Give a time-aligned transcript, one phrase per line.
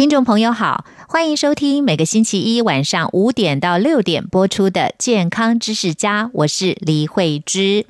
[0.00, 7.84] 听众朋友好，欢迎收听每个星期一晚上五点到六点播出的《健康知识家》，我是李慧芝。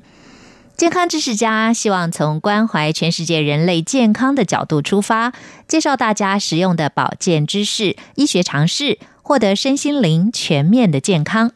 [0.75, 5.31] 健康知识家希望从关怀全世界人类健康的角度出发，
[5.69, 11.51] 介绍大家实用的保健知识、医学常识，获得身心灵全面的健康。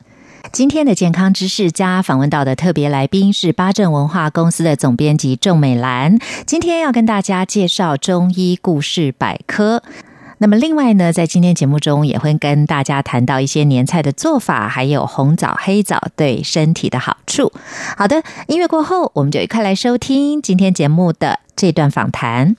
[0.53, 9.83] 今天的健康知识家访问到的特别来宾是八正文化公司的总编辑仲美兰，今天要跟大家介绍中医故事百科。
[10.37, 17.51] 那么，另外呢，在今天节目中也会跟大家谈到一些年菜的做法，还有红枣、黑枣对身体的好处。
[17.97, 22.55] 好的，音乐过后，我们就一块来收听今天节目的这段访谈。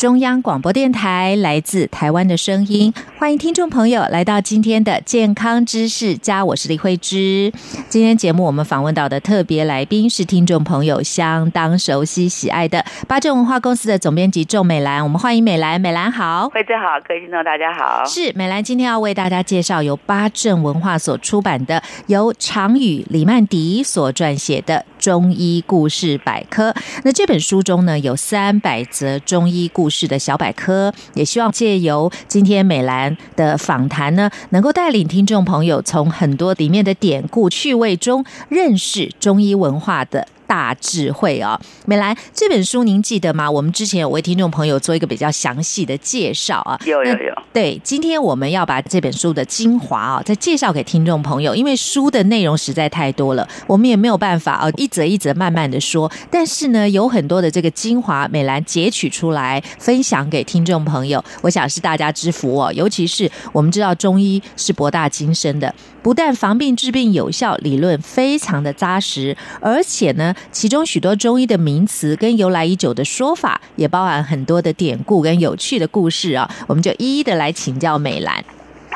[0.00, 7.52] 中央广播电台来自台湾的声音，欢迎听众朋友来到今天的健康知识家，我是李慧芝。
[7.90, 18.02] 今天节目我们访问到的特别来宾是听众朋友相当熟悉喜爱的八正文化公司的总编辑仲美兰，我们欢迎美兰，美兰好，慧芝好，各位听众大家好。
[18.06, 26.74] 是美兰今天要为大家介绍由八正文化所出版的，由常宇李曼迪所撰写的中医故事百科。
[27.04, 40.28] 那这本书中呢，有三百则中医故事的小百科，也希望借由今天美兰的访谈呢，能够带领听众朋友从很多里面的典故趣味中认识中医文化的。
[40.50, 41.56] 大智慧啊，
[41.86, 43.48] 美兰这本书您记得吗？
[43.48, 46.76] 我们之前有为听众朋友做一个比较详细的介绍啊。
[46.84, 47.32] 有有有。
[47.52, 56.10] 对，今天我们要把这本书的精华啊，再介绍给听众朋友，因为书的内容实在太多了，我们也没有办法啊一则一则慢慢的说。
[56.28, 62.72] 但是呢，有很多的这个精华，美兰截取出来分享给听众朋友，我想是大家之福哦。
[62.72, 65.72] 尤其是我们知道中医是博大精深的，
[66.02, 70.34] 不但防病治病有效，理论非常的扎实，而且呢。
[70.52, 78.44] 其中许多中医的名词跟由来已久的说法，也包含很多的典故跟有趣的故事啊，我们就一一的来请教美兰。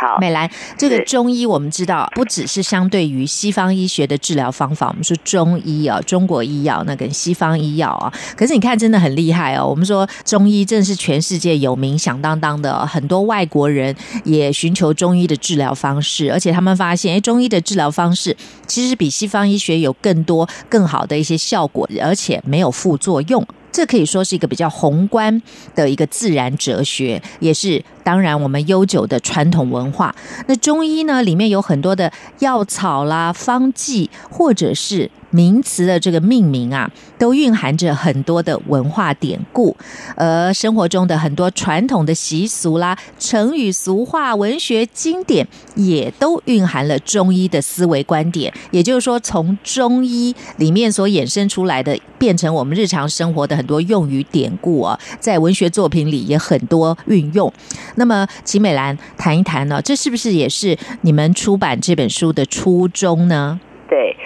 [0.05, 9.67] 好，美兰，这个中医我们知道，不只是相对于西方医学的治疗方法，我们说中医啊，中国医药那跟西方医药啊，可是你看真的很厉害哦。
[9.67, 18.37] 我们说中医真的是全世界有名响当当的，很多外国人也寻求中医的治疗方式，而且他们发现，哎，中医的治疗方式
[18.67, 23.47] 其实比西方医学有更多更好的一些效果，而且没有副作用。
[23.73, 25.43] 这可以说是一个比较宏观
[25.75, 30.15] 的一个自然哲学，也是当然我们悠久的传统文化。
[30.47, 35.11] 那中医呢，里面有很多的药草啦、方剂，或者是。
[35.31, 36.89] 名词的这个命名啊，
[37.19, 39.77] 都蕴含着很多的文化典故，
[40.15, 45.45] 而生活中的很多传统的习俗啦、成语俗话、文学经典，
[45.75, 48.55] 也都蕴含了中医的思维观点。
[48.71, 57.53] 也就是说，从中医里面所衍生出来的，变成我们日常生活的很多用语典故啊，在文学作品里也很多运用。
[57.97, 63.59] 那么，秦美兰谈一谈呢，这是不是也是你们出版这本书的初衷呢？
[63.89, 64.17] 对。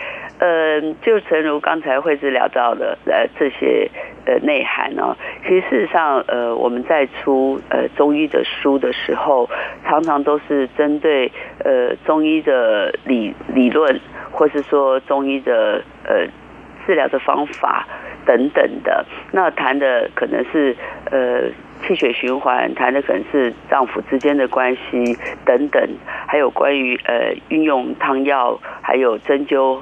[0.40, 3.90] 嗯，就诚如刚才慧智聊到的，呃，这些
[4.24, 9.50] 呃内涵呢，其实事实上，呃，我们在出呃中医的书的时候，
[9.84, 11.32] 常常都是针对
[11.64, 14.00] 呃中医的理理论，
[14.30, 16.24] 或是说中医的呃
[16.86, 17.88] 治疗的方法
[18.28, 20.76] 等等的，那谈的可能是
[21.10, 21.48] 呃
[21.82, 25.16] 气血循环，谈的可能是脏腑之间的关系
[25.46, 25.82] 等等，
[26.26, 29.80] 还有关于呃运用汤药，还有针灸。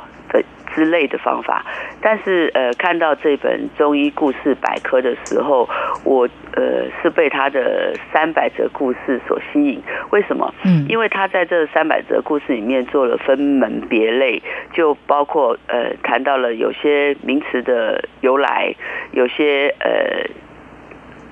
[0.76, 1.64] 之类的方法。
[2.00, 5.68] 但是呃，看到这本中医故事百科的时候，
[6.04, 9.82] 我呃是被他的三百则故事所吸引。
[10.10, 10.54] 为什么？
[10.64, 14.40] 嗯，因为他在这三百则故事里面做了分门别类，
[14.72, 18.74] 就包括呃谈到了有些名词的由来，
[19.12, 20.30] 有些呃。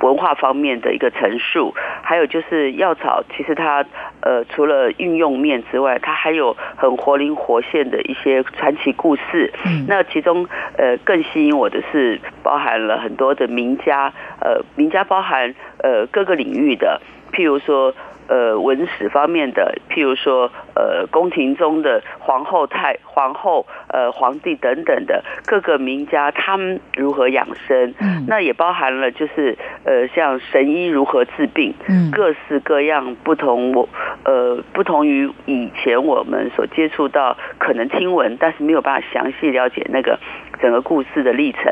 [0.05, 3.85] 文化方面的一个陈述，还有就是药草，其实它
[4.21, 9.51] 呃除了运用面之外，它还有很活灵活现的一些传奇故事。
[9.65, 10.47] 嗯，那其中
[10.77, 17.01] 呃更吸引我的是包含了很多的名家，呃名家包含呃各个领域的，
[17.33, 17.95] 譬如说。
[18.27, 27.95] 呃，文史方面的，譬如说，呃，宫廷中的皇后、太皇后、呃，皇帝等等的各个名家，他们如何养生？
[28.01, 33.89] 嗯，那也包含了就是呃，像神医如何治病，嗯，各式各样不同，我
[34.25, 40.19] 呃，不同于以前我们所接触到，可能听闻，但是没有办法详细了解那个。
[40.65, 41.63] 整个故事的历程，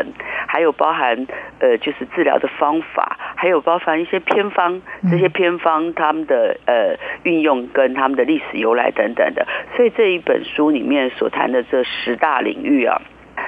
[0.47, 1.27] 还有包含
[1.61, 9.47] 呃，就是治疗的方法，还有包含一些偏方，这些偏方他们的呃运用跟他们的历史由来等等的。
[9.75, 13.01] 所以这一本书里面所谈的这十大领域啊，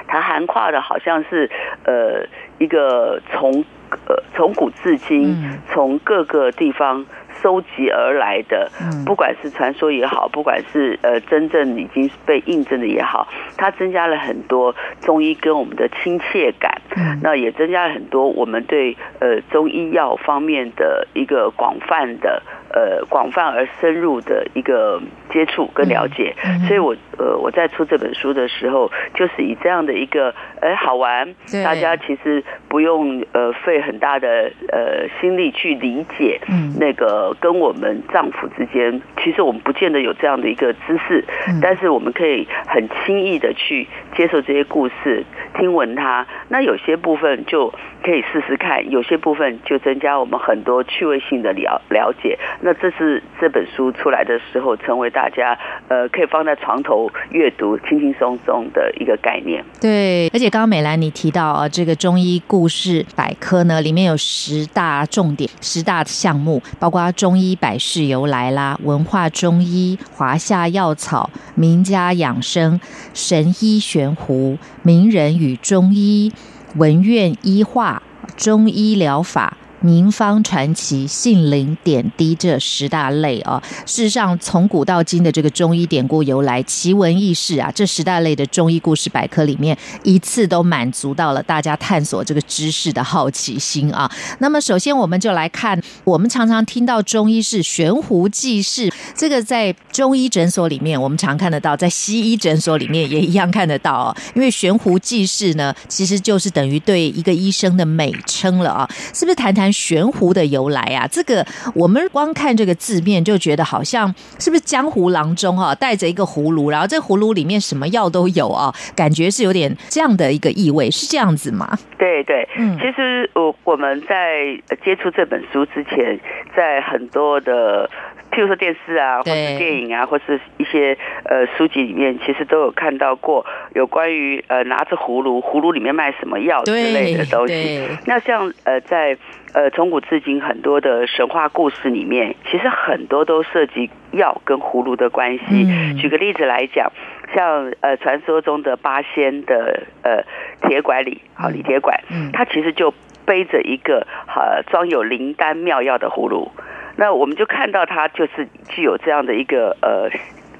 [0.07, 1.47] 它涵跨的好像是
[1.83, 2.25] 呃
[2.57, 3.63] 一个从
[4.07, 5.35] 呃从古至今，
[5.67, 7.05] 从各个地方。
[7.45, 8.71] 收集而来的，
[9.05, 16.81] 不管是传说也好，不管是呃真正已经被印证的也好，它增加了很多中医跟我们的亲切感，
[17.21, 22.41] 那也增加了很多我们对呃中医药方面的一个广泛的。
[22.69, 25.01] 呃，广泛而深入的一个
[25.31, 26.35] 接触跟了解，
[26.67, 31.33] 所以我呃我在出这本书的时候，就是以这样的一个哎好玩，
[31.63, 36.73] 大家其实不用呃费很大的呃心力去理解，嗯。
[36.77, 41.23] 那个跟我们丈夫之间，其实我们不见得有这样的一个知识，
[41.61, 45.23] 但是我们可以很轻易的去接受这些故事，
[45.57, 47.73] 听闻它，那有些部分就。
[48.03, 52.37] 可以试试看，有些部分就增加我们很多趣味性的了了解。
[52.65, 55.55] 那这是这本书出来的时候，成为大家
[55.87, 59.63] 呃可以放在床头阅读、轻轻松松的一个概念。
[59.79, 72.81] 对，而且刚刚美兰你提到啊，这个中医故事百科呢，里面有十大重点、十大项目，包括中医百事由来啦、文化中医、华夏药草、名家养生、
[73.13, 76.33] 神医悬壶、名人与中医。
[76.77, 78.01] 文苑医化、
[78.35, 79.55] 中医疗法。
[79.85, 94.11] 名方传奇、杏林点滴这十大类啊，事实上从古到今的这个中医典故由来、奇闻异事啊，这十大类的中医故事百科里面，一次都满足到了大家探索这个知识的好奇心啊。
[94.39, 104.17] 那么，首先我们就来看，我们常常听到中医是悬壶济世，这个在中医诊所里面我们常看得到，在西医诊所里面也一样看得到啊。
[104.33, 108.89] 因为悬壶济世呢，其实就是等于对一个医生的美称了啊。
[109.13, 109.71] 是不是谈谈？
[109.75, 121.77] 悬壶的由来啊，这个我们光看这个字面就觉得好像是不是江湖郎中哈带着一个葫芦，然后这葫芦里面什么药都有啊，感觉是有点这样的一个意味，是这样子吗？
[121.97, 126.19] 对对，嗯，其实我我们在接触这本书之前，
[126.55, 127.89] 在很多的。
[128.35, 137.87] 譬如说电视啊，或是电影啊，或是一些呃书籍里面，其实都有看到过有关于呃拿着葫芦，葫芦里面卖什么药之类的东西。
[138.05, 139.17] 那像呃在
[139.53, 145.65] 呃从古至今很多的神话故事里面，其实很多都涉及药跟葫芦的关系。
[145.97, 146.91] 举个例子来讲，
[147.33, 150.25] 像呃传说中的八仙的呃
[150.67, 152.93] 铁拐李，好李铁拐，他其实就
[153.25, 156.51] 背着一个呃装有灵丹妙药的葫芦。
[156.97, 160.09] 那我们就看到它就是具有这样的一个呃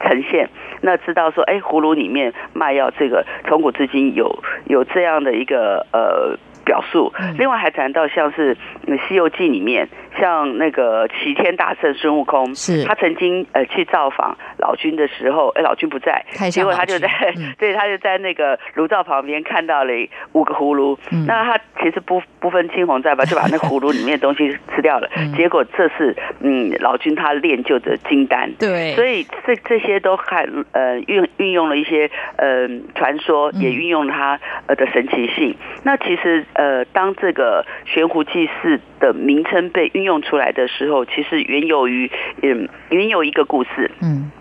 [0.01, 0.49] 呈现，
[0.81, 7.13] 那知道说，哎，葫芦里面卖药这个从古至今有有这样的一个呃表述。
[7.37, 8.55] 另外还谈到像是
[9.07, 9.87] 《西游记》里面。
[10.17, 12.85] 像那个齐天大圣孙悟空，是。
[12.85, 17.09] 他曾经呃去造访老君的时候，哎，老君不在，结果他就在，
[17.59, 19.91] 对，他就在那个炉灶旁边看到了
[20.31, 35.53] 五个葫芦，那他其实不不分青红皂白就把那葫芦里面的东西吃掉了， 结果这是嗯老君他练就的金丹，对，所以这这些都看呃运运用了一些呃传说，也运用了他呃的神奇性。
[35.83, 42.09] 那其实呃当这个悬壶济世的名称被运用出来的时候，其实原有于
[42.41, 43.91] 嗯，原有一个故事。
[44.01, 44.31] 嗯，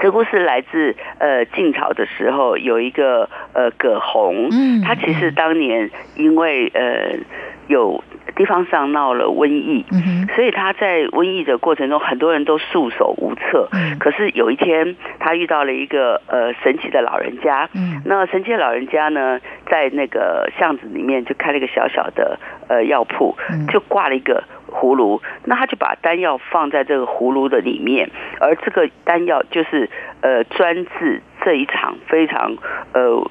[0.00, 7.18] 这故事来自呃晋朝的时候，有一个呃葛洪，嗯，他其实当年因为呃
[7.68, 8.02] 有
[8.40, 13.68] 地方上闹了瘟疫，嗯，所以他在瘟疫的过程中，很多人都束手无策。
[13.72, 17.68] 嗯可是有一天，他遇到了一个呃神奇的老人家。
[17.74, 25.20] 嗯那神奇的老人家呢，在那个巷子里面就开了一个小小的呃药铺嗯，就挂了一个葫芦。
[25.44, 28.08] 那他就把丹药放在这个葫芦的里面，
[28.40, 29.90] 而这个丹药就是
[30.22, 32.56] 呃专治这一场非常
[32.94, 33.30] 呃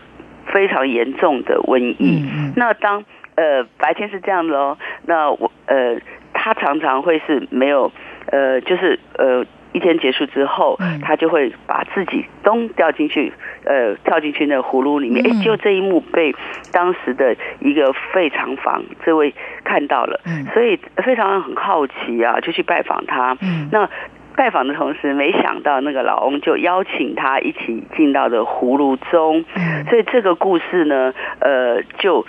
[0.53, 2.21] 非常严重的瘟疫。
[2.21, 3.03] 嗯嗯那当
[3.39, 5.97] 呃白天是这样的哦，那我呃
[6.33, 7.91] 他常常会是没有
[8.31, 9.45] 呃就是呃。
[9.71, 13.31] 一天结束之后嗯，他就会把自己咚掉进去，
[13.65, 15.23] 呃，跳进去那个葫芦里面。
[15.23, 15.29] 嗯。
[15.29, 16.33] 哎、就这一幕被
[16.73, 19.31] 当时的一个废厂房这位
[19.63, 20.43] 看到了，嗯。
[20.55, 23.37] 所以非常很好奇啊，就去拜访他。
[23.43, 23.69] 嗯。
[23.71, 23.87] 那
[24.35, 29.85] 拜访的同时，没想到那个老翁就邀请他一起进到的葫芦中，嗯。
[29.85, 32.25] 所以这个故事呢，呃，就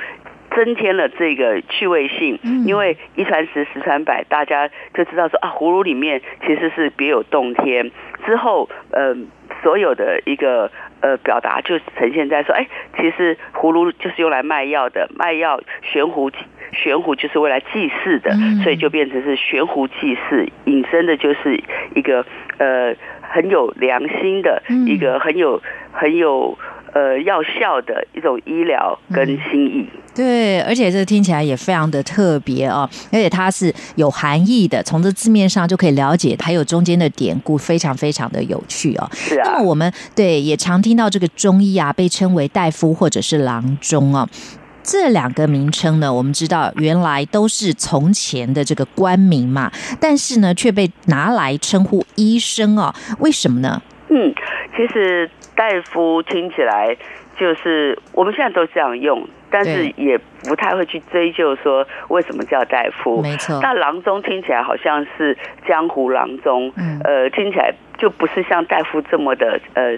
[0.55, 2.39] 增添了这个趣味性。
[2.43, 7.91] 嗯因为一传十，十传百，大家就知道说啊，葫芦里面其实是别有洞天。
[8.27, 9.17] 之后，呃，
[9.63, 12.67] 所有的一个呃表达就呈现在说，哎，
[12.97, 16.31] 其实葫芦就是用来卖药的，卖药悬壶。
[16.73, 21.61] 悬壶就是为来祭祀的，嗯所以就变成是悬壶祭祀，引申的就是
[21.97, 22.25] 一个
[22.59, 26.57] 呃很有良心的，嗯一个很有很有
[26.93, 29.89] 呃药效的一种医疗跟心意。
[30.15, 39.09] 对，而且这听起来也非常的特别哦，而且它是有含义的，从这字面上就可以了解，还有中间的典故，非常非常的有趣哦。
[39.13, 44.29] 是啊那么，我们对也常听到这个中医啊，被称为大夫或者是郎中哦。
[44.83, 49.71] 这两个名称呢，我们知道原来都是从前的这个官名嘛，
[50.01, 53.81] 但是呢，却被拿来称呼医生哦，为什么呢？
[54.09, 54.35] 嗯，
[54.75, 56.97] 其实大夫听起来
[57.37, 63.21] 就是我们现在都这样用，但是也不太会去追究说为什么叫大夫。
[63.23, 67.01] 没错，那郎中听起来好像是江湖郎中，嗯。
[67.05, 69.97] 呃，听起来就不是像大夫这么的呃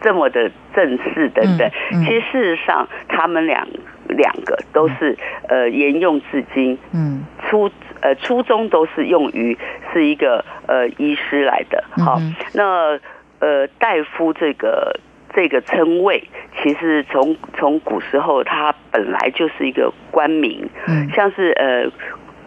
[0.00, 1.68] 这么的正式等等。
[1.92, 2.04] 嗯嗯。
[2.04, 3.66] 其实事实上，他们两
[4.08, 5.16] 两个都是
[5.48, 7.24] 呃沿用至今，嗯。
[7.48, 9.56] 初呃初衷都是用于
[9.92, 11.82] 是一个呃医师来的。
[12.04, 12.98] 好，嗯那
[13.40, 14.98] 呃大夫这个。
[15.34, 16.24] 这个称谓
[16.62, 21.90] 其实从从古时候，它本来就是一个官名，嗯像是呃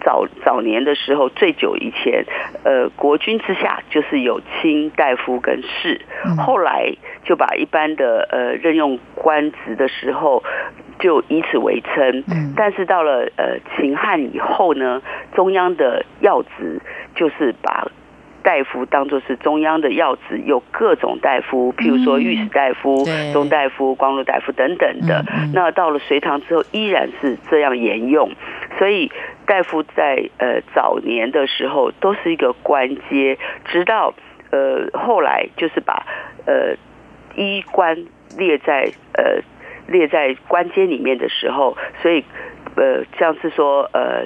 [0.03, 2.25] 早早年的时候，最久以前，
[2.63, 6.91] 呃国君之下就是有卿大夫跟士，嗯后来
[7.24, 10.43] 就把一般的呃任用官职的时候，
[10.98, 12.24] 就以此为称。
[12.27, 15.00] 嗯但是到了呃秦汉以后呢，
[15.36, 16.81] 中央的要职
[17.13, 17.88] 就是把
[18.50, 25.24] 大夫当做是中央的要职，有各种大夫，譬如说嗯御史大夫、对中大夫、光禄大夫等等的。
[25.53, 28.32] 那到了隋唐之后，依然是这样沿用，
[28.79, 29.12] 所以
[29.46, 34.15] 大夫在呃早年的时候都是一个官阶，直到
[34.50, 36.08] 呃后来就是把
[36.48, 36.74] 呃
[37.36, 38.03] 医官
[38.36, 39.44] 列在呃
[39.86, 42.25] 列在官阶里面的时候，所以
[42.75, 44.25] 呃像是说呃。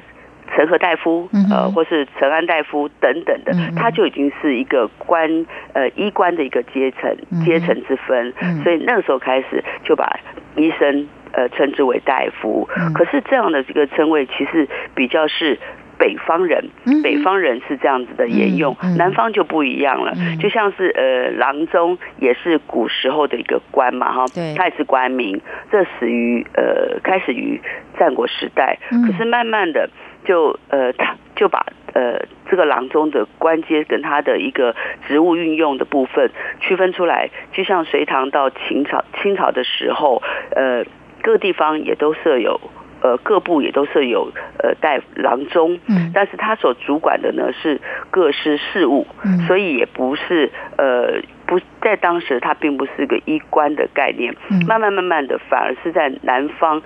[0.56, 8.34] 陈和大夫嗯，呃，或是陈安大夫等等的他就已经是一个官，呃，医官的一个阶层阶层之分。
[8.42, 10.20] 嗯，所以那个时候开始就把
[10.56, 12.70] 医生呃称之为大夫。
[12.78, 12.94] 嗯。
[12.94, 15.58] 可是这样的这个称谓其实比较是
[15.98, 16.70] 北方人
[17.04, 20.14] 北方人是这样子的沿用嗯嗯，南方就不一样了。
[20.16, 20.38] 嗯。
[20.40, 25.40] 就像是呃郎中也是古时候的一个官嘛哈对，他也是官名，
[25.72, 27.60] 这始于呃开始于
[27.98, 28.78] 战国时代。
[28.92, 29.90] 嗯，可是慢慢的
[30.24, 34.76] 就呃他就把呃这个郎中的官阶跟他的一个
[35.08, 40.22] 职务运用的部分区分出来，就像隋唐到秦朝清朝的时候，
[40.56, 40.84] 呃
[41.22, 42.60] 各地方也都设有。
[43.04, 46.10] 呃，各部也都设有呃带郎中，嗯。
[46.14, 49.40] 但是他所主管的呢是各司事务，嗯。
[49.46, 54.66] 所以也不是呃不在当时他并不是个医官的概念，嗯。
[54.66, 56.82] 慢慢慢慢的反而是在南方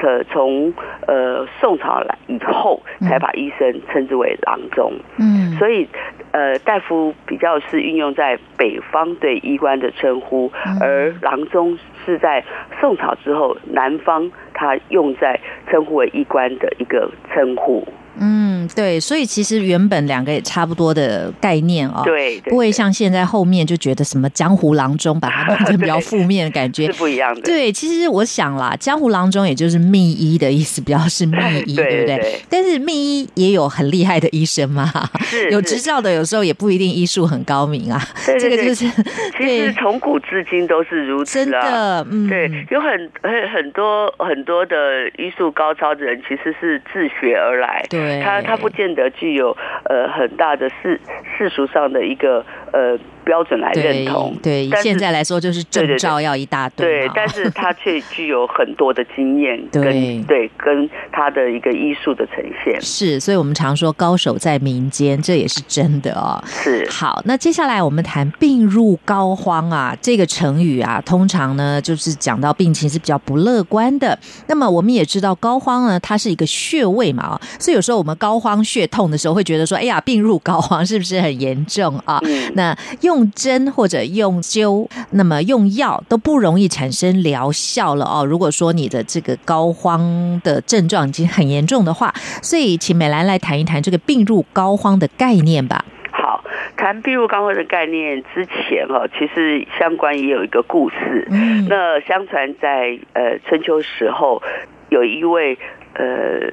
[0.00, 0.72] 的从
[1.06, 5.86] 呃宋朝来以后才把医生称之为郎中，嗯，所以
[6.32, 10.78] 呃大夫比较是运用在北方对医官的称呼，嗯。
[10.80, 12.42] 而郎中是在
[12.80, 15.38] 宋朝之后南方他用在
[15.68, 17.86] 称呼为医官的一个称呼。
[18.20, 26.92] 嗯嗯，对，所以其实原本两个也差不多的概念哦，对，对不会像现在后面就觉得什么江湖郎中把它弄成比较负面的感觉是。
[26.94, 27.40] 不一样的。
[27.42, 31.36] 对，其实我想啦，江湖郎中也就是秘医的意思，比较是秘
[31.66, 32.16] 医，对 对不对？
[32.18, 34.90] 对但是秘医也有很厉害的医生嘛，
[35.22, 38.00] 是 有执照的，有时候也不一定医术很高明啊。
[38.38, 38.86] 这个就是
[39.38, 41.60] 其实，从古至今都是如此真啊。
[41.62, 42.90] 的，嗯，对，有很
[43.22, 47.86] 很很多很多的医术高超的人，其实是自学而来。
[47.88, 51.00] 对他他不见得具有呃很大的世
[51.36, 54.36] 世俗上的一个呃标准来认同。
[54.42, 66.42] 对，现在来说就是证照要一大堆对嘛，但是他却具有很多的经验对 跟对跟他的一个医术的呈现是，所以我们常说高手在民间，这也是真的哦。
[66.46, 74.18] 是好，那接下来我们谈病入膏肓啊，这个成语啊，通常呢就是讲到病情是比较不乐观的。
[74.48, 82.18] 那么我们也知道膏肓呢，它是一个穴位嘛，哦，所以有时候我们膏肓血痛的时候，会觉得说，哎呀，病入膏肓是不是很严重啊？
[82.24, 88.24] 嗯那用针或者用灸，那么用药都不容易产生疗效了哦。
[88.24, 92.10] 如果说你的这个膏肓的症状已经很严重的话，
[92.42, 95.84] 所以请美兰来谈一谈这个病入膏肓的概念吧。
[96.10, 96.42] 好。
[96.76, 101.28] 谈病入膏肓的概念之前哈，其实相关也有一个故事。
[101.30, 104.42] 嗯那相传在呃春秋时候，
[104.88, 105.58] 有一位
[105.94, 106.50] 呃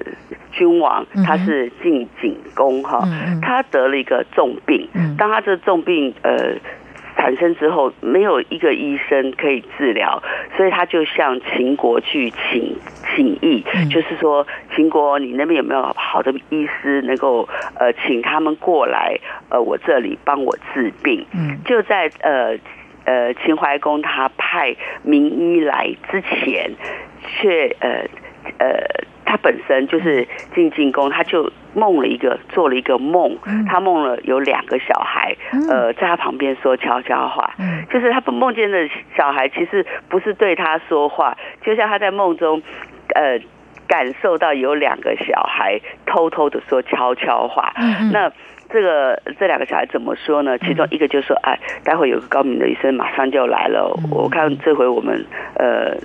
[0.51, 3.08] 君王他是晋景公哈，
[3.41, 4.88] 他得了一个重病。
[4.94, 5.15] 嗯。
[5.17, 6.56] 当他这重病呃
[7.15, 10.22] 产生之后，没有一个医生可以治疗，
[10.56, 12.75] 所以他就向秦国去请
[13.15, 13.89] 请意，嗯。
[13.89, 17.48] 就是说秦国你那边有没有好的医师能够
[17.79, 21.25] 呃请他们过来呃我这里帮我治病。
[21.34, 21.58] 嗯。
[21.65, 22.58] 就在呃
[23.06, 26.72] 呃秦怀公他派名医来之前，
[27.22, 28.06] 却呃
[28.60, 28.67] 呃
[29.27, 33.38] 他本身就是进进宫，他就梦了一个做了一个梦，
[33.69, 35.36] 他梦了有两个小孩，
[35.69, 42.63] 呃在他旁边说悄悄话，嗯就是他不梦见的小孩其实不是对他说话，就像他在梦中
[43.13, 43.39] 呃。
[43.89, 48.29] 感受到有两个小孩偷偷的说悄悄话，嗯嗯那
[48.69, 50.57] 这个这两个小孩怎么说呢？
[50.60, 53.89] 其中一个就说：“哎，待会有个高明的医生马上就来了。
[54.03, 55.96] 嗯我看这回我们呃，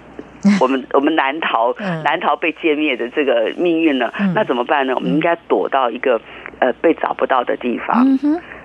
[0.61, 2.03] 我们我们难逃嗯。
[2.03, 4.33] 难逃被歼灭的这个命运了嗯。
[4.35, 4.95] 那怎么办呢？
[4.95, 6.21] 我们应该躲到一个
[6.61, 8.07] 呃被找不到的地方。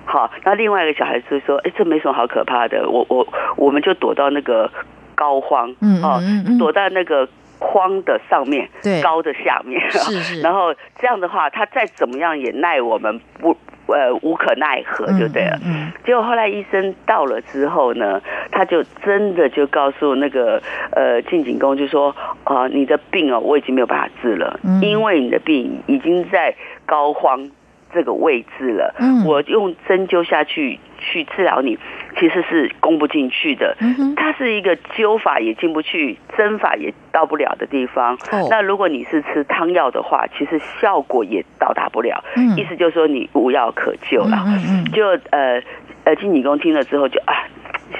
[0.05, 4.71] 好，那另外一个小孩子说：“哎，这没什么好可怕的，我我我们就躲到那个
[5.15, 6.21] 膏肓，嗯哦
[6.57, 7.27] 躲到那个
[7.59, 8.69] 框的上面，
[9.03, 10.39] 高的下面，是是。
[10.45, 13.57] 然后这样的话，他再怎么样也奈我们不
[13.87, 15.57] 呃无可奈何，就对了。
[15.65, 26.53] 嗯结果后来医生到了之后呢，他就真的就告诉那个呃晋景公，就说啊、呃你的病哦，我已经没有办法治了，嗯因为你的病已经在
[26.85, 27.49] 膏肓
[27.93, 31.77] 这个位置了，嗯我用针灸下去去治疗你，
[32.19, 33.75] 其实是攻不进去的。
[33.79, 38.15] 嗯哼它是一个灸法也进不去，针法也到不了的地方。
[38.31, 42.23] 哦那如果你是吃汤药的话，其实效果也到达不了。
[42.35, 44.43] 嗯意思就是说你无药可救了。
[44.45, 45.61] 嗯嗯嗯就呃
[46.03, 47.33] 呃，金济公听了之后就啊，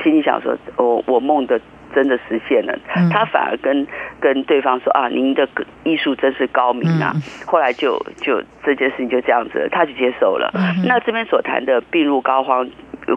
[0.04, 1.60] 心里想说，我我梦的
[1.93, 2.78] 真的实现了。
[2.95, 3.86] 嗯他反而跟
[4.19, 5.47] 跟对方说啊，您的
[5.84, 7.12] 艺术真是高明啊。
[7.15, 10.52] 嗯后来就就这件事情就这样子了，他就接受了。
[10.56, 12.69] 嗯那这边所谈的病入膏肓，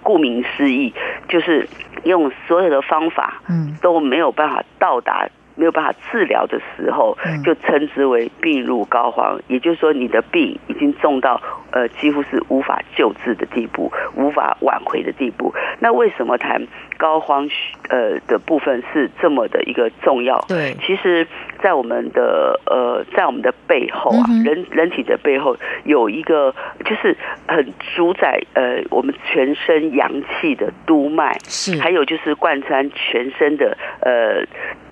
[0.03, 0.93] 顾名思义，
[1.29, 1.69] 就是
[2.05, 5.29] 用所有的方法嗯都没有办法到达。
[5.55, 9.39] 没有办法治疗的时候嗯，就称之为病入膏肓。
[9.49, 15.53] 也就是说，你的病已经重到呃几乎是无法救治的地步，无法挽回的地步。
[15.79, 17.51] 那为什么谈膏肓
[17.89, 20.39] 呃的部分是这么的一个重要？
[20.49, 21.27] 对其实，
[21.63, 34.45] 在我们的呃，在我们的背后啊嗯，人人体的背后有一个就是很主宰呃我们全身阳气的督脉，是还有就是贯穿全身的呃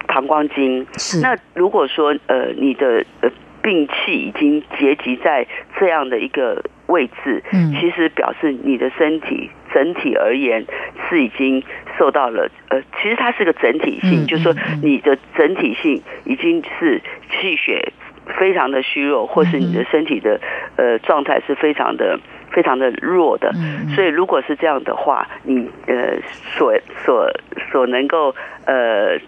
[0.09, 0.85] 膀胱经。
[0.97, 1.21] 是。
[1.21, 3.31] 那如果说呃你的呃
[3.63, 5.47] 病气已经结集在
[5.79, 7.73] 这样的一个位置，嗯。
[7.79, 10.65] 其实表示你的身体整体而言
[11.09, 11.63] 是已经
[11.99, 17.93] 受到了呃，其实它是个整体性，嗯就是说你的整体性已经是气血
[18.39, 20.41] 非常的虚弱，或是你的身体的
[20.77, 22.19] 呃状态是非常的
[22.51, 23.53] 非常的弱的。
[23.95, 26.17] 所以如果是这样的话，你呃
[26.57, 26.73] 所
[27.05, 27.31] 所
[27.71, 29.19] 所能够呃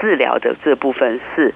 [0.00, 1.54] 治疗的这部分是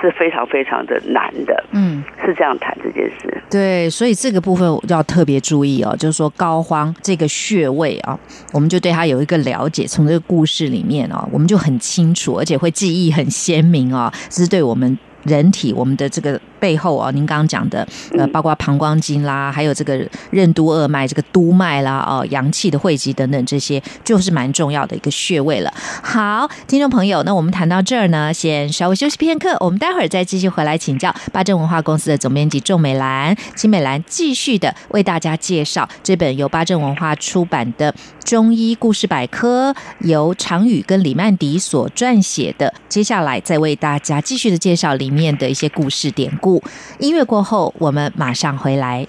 [0.00, 2.04] 是非常非常的难的，嗯。
[2.24, 3.42] 是这样谈这件事。
[3.50, 8.16] 对，所以这个部分要特别注意哦，就是说膏肓这个穴位啊，
[8.52, 9.84] 我们就对它有一个了解。
[9.86, 17.84] 从这个故事里面哦，我们就很清楚，而且会记忆很鲜明啊，这是对我们人体我们的这个背后啊，您刚刚讲的
[18.16, 25.74] 呃，包括膀胱经啦，还有这个任督二脉、这个督脉啦，哦，阳气的汇集等等，这些就是蛮重要的一个穴位了。
[26.00, 37.92] 好，听众朋友，那我们谈到这儿呢，先稍微休息片刻，我们待会儿再继续回来请教八正文化公司的总编辑仲美兰、金美兰，继续的为大家介绍这本由八正文化出版的
[38.24, 39.72] 《中医故事百科》，
[40.06, 42.72] 由常宇跟李曼迪所撰写的。
[42.88, 46.51] 接下来再为大家继续的介绍里面的一些故事典故。
[46.98, 49.06] 音乐过后，我们马上回来。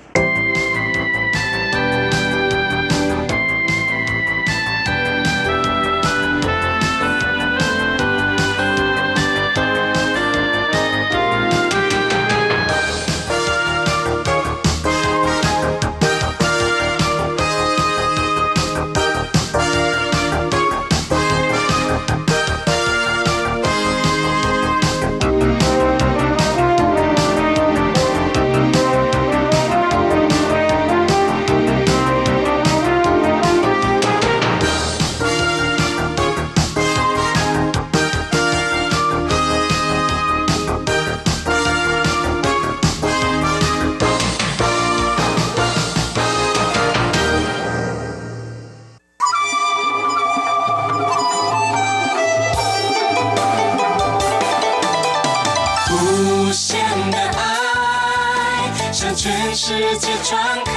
[58.94, 60.72] 向全世界传开，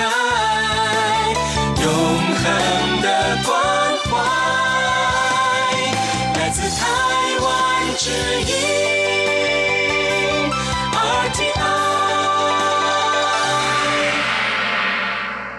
[1.83, 3.55] 永恒的关
[4.05, 4.17] 怀，
[6.41, 6.87] 来自台
[7.43, 7.47] 湾
[7.99, 8.49] 之音
[10.95, 11.67] RTI。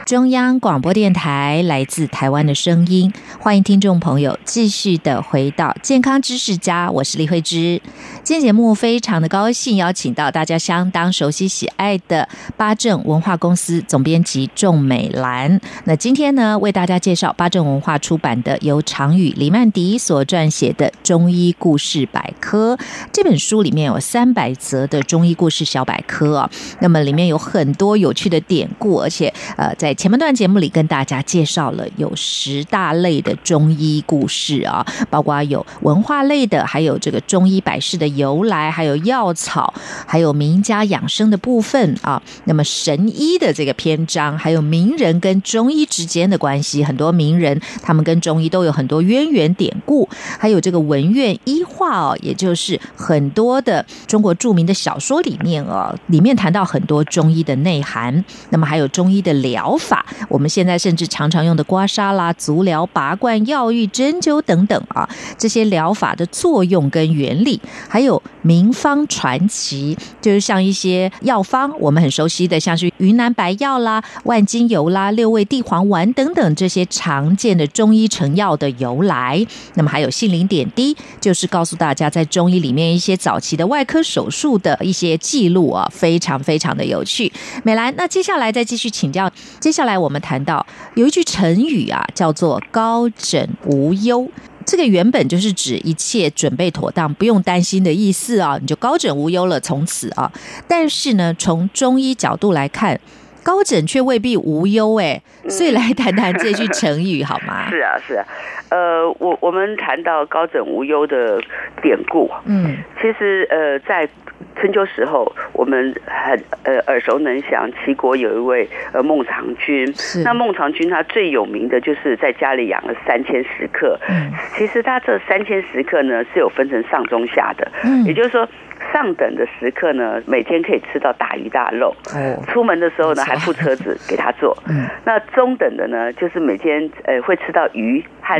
[0.08, 7.84] 中央广播电台来自台湾的声音，欢迎听众朋友继续的回到健康知识家，我是李慧芝。
[8.28, 15.62] 今天节目非常的高兴，邀请到大家相当熟悉喜爱的八正文化公司总编辑仲美兰。
[15.86, 22.76] 那今天呢，为大家介绍八正文化出版的由常宇李曼迪所撰写的《中医故事百科》
[23.13, 26.50] 这本书里面有三百则的中医故事小百科啊，
[26.82, 39.74] 那么里面有很多有趣的典故，而且呃，在前半段节目里跟大家介绍了有十大类的中医故事啊，包括有文化类的，还有这个中医百事的由来，还有药草，
[40.06, 42.22] 还有名家养生的部分啊。
[42.44, 58.24] 那么神医的这个篇章，还有名人跟中医之间的关系，很多名人他们跟中医都有很多渊源典故，还有这个文苑医话哦，也就是很多的中国著名的小说里面哦，里面谈到很多中医的内涵。
[58.50, 79.46] 那么还有中医的疗法，我们现在甚至常常用的刮痧啦、足疗、拔罐、药浴、针灸等等啊，这些疗法的作用跟原理，还有有名方传奇，就是像一些药方，我们很熟悉的，像是云南白药啦、万金油啦、六味地黄丸等等这些常见的中医成药的由来。
[79.76, 87.32] 那么还有杏林点滴，就是告诉大家在中医里面一些早期的外科手术的一些记录啊，非常非常的有趣。
[87.63, 90.65] 美兰，那接下来再继续请教，接下来我们谈到
[90.96, 94.28] 有一句成语啊，叫做“高枕无忧”。
[94.68, 100.30] 这个原本就是指一切准备妥当，不用担心的意思啊，你就高枕无忧了，从此啊。
[100.68, 103.00] 但是呢，从中医角度来看，
[103.42, 107.68] 高枕却未必无忧，哎，所以来谈谈这句成语好吗？
[107.72, 108.26] 是啊，是啊，
[108.68, 111.42] 呃，我我们谈到高枕无忧的
[111.82, 114.10] 典故，嗯，其实呃，在
[114.60, 119.91] 春秋时候，我们很呃耳熟能详，齐国有一位呃孟尝君。
[119.96, 124.00] 是那孟尝君他最有名的就是在家里养了三千食客。
[124.10, 128.48] 嗯其实他这三千食客呢是有分成上中下的，嗯也就是说。
[128.93, 131.93] 上等的食客呢，每天可以吃到大鱼大肉。
[132.13, 134.56] 哦，出门的时候呢，还付车子给他坐。
[134.70, 138.39] 嗯那中等的呢，就是每天呃会吃到鱼和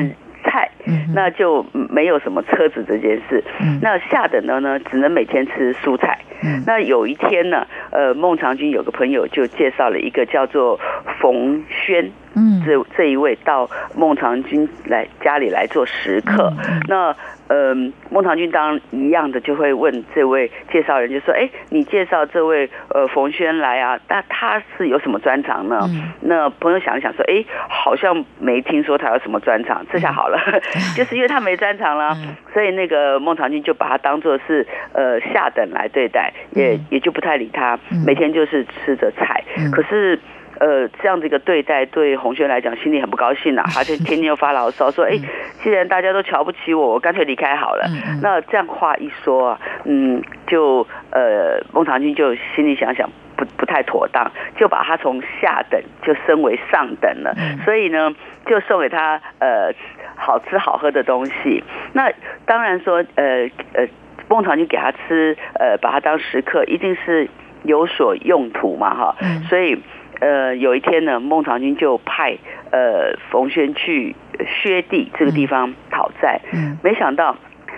[0.50, 3.44] 菜，嗯那就没有什么车子这件事。
[3.62, 6.18] 嗯那下等的呢，只能每天吃蔬菜。
[6.44, 10.80] 嗯那有一天呢，呃，孟尝君有个朋友就介绍了一个叫做
[11.20, 12.12] 冯轩。
[12.40, 16.54] 嗯这这一位到孟尝君来家里来做食客，
[16.88, 17.16] 那
[17.48, 17.74] 呃，
[18.10, 30.38] 孟尝君当然一样的就会问这位介绍人，就说：“哎，你介绍这位呃冯轩来啊，那他是有什么专长呢？”嗯那朋友想一想说：“哎，好像没听说他有什么专长。”这下好了，
[30.96, 40.20] 就是因为他没专长啦，嗯所以那个孟尝君就把他当做是呃下等来对待，也、嗯也就不太理他嗯，每天就是吃着菜，嗯可是。
[40.60, 45.18] 呃，这样子一个对待，对洪轩来讲心里很不高兴啊， 他就天天又发牢骚说：“哎、
[45.62, 47.86] 既然大家都瞧不起我，我干脆离开好了。
[48.22, 58.14] 那这样话一说啊，嗯，就呃孟尝君就心里想想不不太妥当，就把他从下等就升为上等了，所以呢
[58.46, 59.72] 就送给他呃
[60.16, 61.64] 好吃好喝的东西。
[61.94, 62.12] 那
[62.46, 63.88] 当然说呃呃
[64.28, 67.30] 孟尝君给他吃呃把他当食客，一定是
[67.64, 69.16] 有所用途嘛哈，
[69.50, 69.82] 所以。
[70.20, 72.38] 呃，有一天呢，孟尝君就派
[72.72, 74.16] 呃冯轩去
[74.48, 77.36] 薛地这个地方讨债，嗯，没想到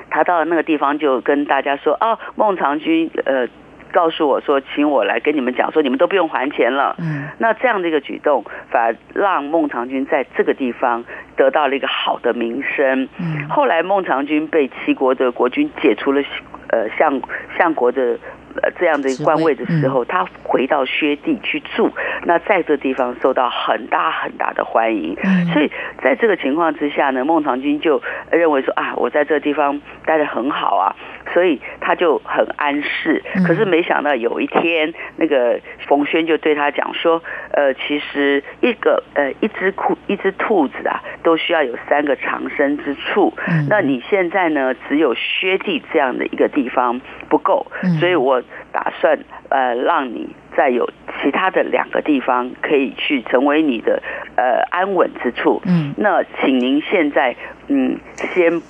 [0.10, 3.48] 他到了那个地方就跟大家说，哦，孟尝君呃
[3.92, 11.04] 告诉我说，请我来跟你们讲说，你们都不用还钱了，嗯，那这样的一个举动，反而让孟尝君在这个地方
[11.36, 16.24] 得到了一个好的名声，嗯，后来孟尝君被齐国的国君解除了
[16.70, 17.22] 呃相
[17.58, 18.18] 相国的。
[18.62, 21.92] 呃，这样的官位的时候，他回到薛地去住，
[22.24, 25.16] 那在这地方受到很大很大的欢迎。
[25.54, 30.96] 所以在这个情况之下呢，孟尝君就认为说啊，我在这个地方待的很好啊，
[31.34, 33.24] 所以他就很安适。
[33.46, 43.34] 可是没想到有一天，那个冯轩就对他讲说，呃，其实一个呃一只兔一只兔子啊，都需要有三个藏身之处。
[43.70, 47.66] 那你现在呢，只有薛地这样的一个地方不够，
[48.00, 48.39] 所以我。
[48.72, 49.18] 打算
[49.50, 50.90] 呃，让你再有
[51.22, 54.02] 其他的两个地方可以去成为你的
[54.36, 55.62] 呃安稳之处。
[55.66, 57.36] 嗯，那请您现在
[57.68, 58.62] 嗯，先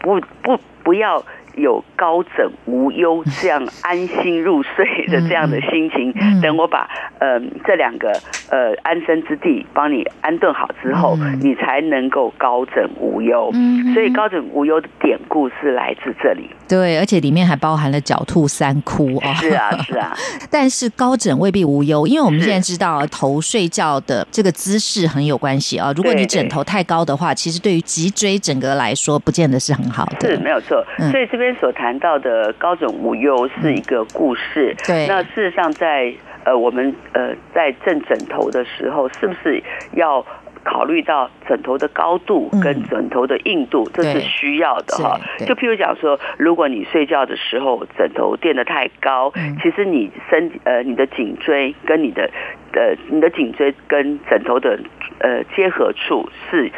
[0.00, 1.24] 不不不要。
[1.56, 8.12] 有高枕无忧这样安心入睡的这样的心情，等我把呃这两个
[8.50, 13.52] 呃安身之地帮你安顿好之后，你才能够高枕无忧。
[13.92, 16.48] 所以高枕无忧的典故是来自这里。
[16.68, 19.34] 对，而且里面还包含了狡兔三窟哦。
[19.34, 20.14] 是啊，是啊。
[20.50, 25.92] 但是高枕未必无忧，因为我们现在知道头睡觉的这个姿势很有关系啊。
[25.96, 30.28] 如果你枕头太高的话，其实对于脊椎整个来说，不见得是很好的。
[30.28, 30.84] 是没有错。
[31.10, 31.47] 所以这边。
[31.54, 34.74] 所谈到的高枕无忧是一个故事。
[34.86, 36.12] 对，那事实上，在
[36.44, 40.24] 呃，我们呃，在枕枕头的时候，是不是要
[40.64, 43.88] 考虑到枕头的高度跟枕头的硬度？
[43.92, 45.18] 这是需要的哈。
[45.46, 49.32] 就譬如讲说，如果你睡觉的时候枕头垫得太高，
[49.62, 52.30] 其实你身呃，你的颈椎跟你的
[52.72, 54.78] 呃，你的颈椎跟枕头的
[55.20, 56.70] 呃结合处是。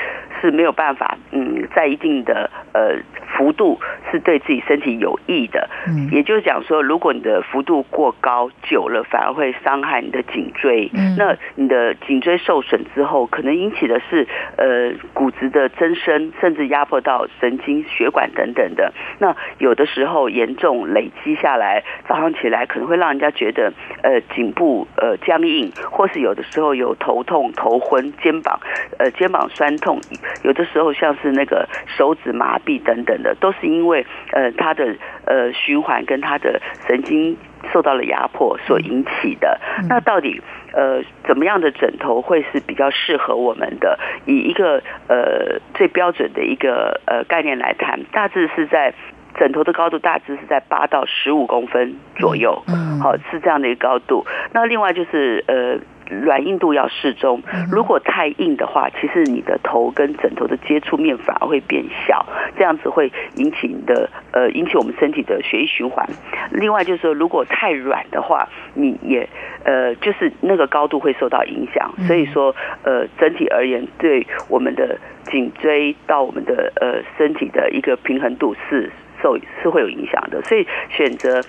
[0.42, 2.96] 是没有办法，嗯，在一定的呃
[3.36, 3.78] 幅度
[4.10, 18.92] 是对自己身体有益的，嗯，也就是讲说，如果你的幅度过高，久了反而会伤害你的颈椎，嗯，那你的颈椎受损之后，可能引起的是呃骨质的增生，甚至压迫到神经、血管等等的。
[19.18, 28.58] 那有的时候严重累积下来，早上起来可能会让人家觉得呃颈部呃僵硬，或是有的时候有头痛、头昏、肩膀
[28.98, 29.98] 呃肩膀酸痛。
[30.42, 33.99] 有的时候像是那个手指麻痹等等的，都是因为
[34.32, 37.36] 呃他的呃循环跟他的神经
[37.72, 39.60] 受到了压迫所引起的。
[39.88, 40.40] 那到底
[40.72, 43.98] 呃怎么样的枕头会是比较适合我们的？
[44.26, 48.92] 以一个呃最标准的一个呃概念来谈，大致是在
[49.38, 52.62] 枕头的高度大致是在八到十五公分左右，
[53.02, 54.26] 好是这样的一个高度。
[54.52, 55.78] 那另外就是呃。
[56.10, 66.06] 软硬度要适中，如果太硬的话，其实你的头跟枕头的接触面反而会变小，这样子会引起你的呃引起我们身体的血液循环。
[66.50, 69.28] 另外就是说，如果太软的话，你也
[69.64, 71.92] 呃就是那个高度会受到影响。
[72.06, 78.90] 所以说呃整体而言，对我们的颈椎到我们的呃身体的一个平衡度是
[79.22, 80.42] 受是会有影响的。
[80.42, 81.40] 所以选择。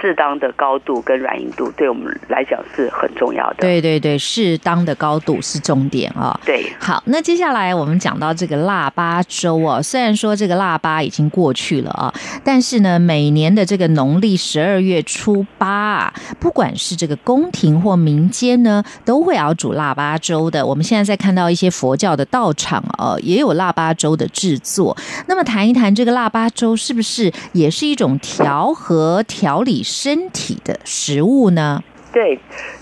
[0.00, 3.56] 适当的高度跟软硬度，对我们来讲是很重要的。
[3.58, 6.38] 对对对，适当的高度是重点啊。
[6.44, 20.64] 对，好，那接下来我们讲到这个腊八粥啊，虽然说这个腊八已经过去了啊，但是呢，每年的这个农历十二月初八啊，不管是这个宫廷或民间呢，都会熬煮腊八粥的。
[20.64, 24.96] 我们现在在看到一些佛教的道场啊，也有腊八粥的制作。
[25.26, 29.82] 那么谈一谈这个腊八粥，是不是也是一种调和调理？
[29.88, 31.82] 身体的食物呢？
[32.12, 32.38] 对，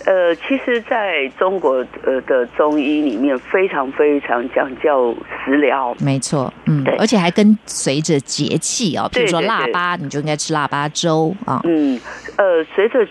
[0.06, 5.94] 呃，其实在中国呃的中医里面，非常非常讲究食疗。
[6.00, 11.60] 没错，嗯，对，而且还跟随着节气哦，比如说腊八，你就应该吃腊八粥啊。
[11.64, 12.00] 嗯，
[12.38, 13.04] 呃，随着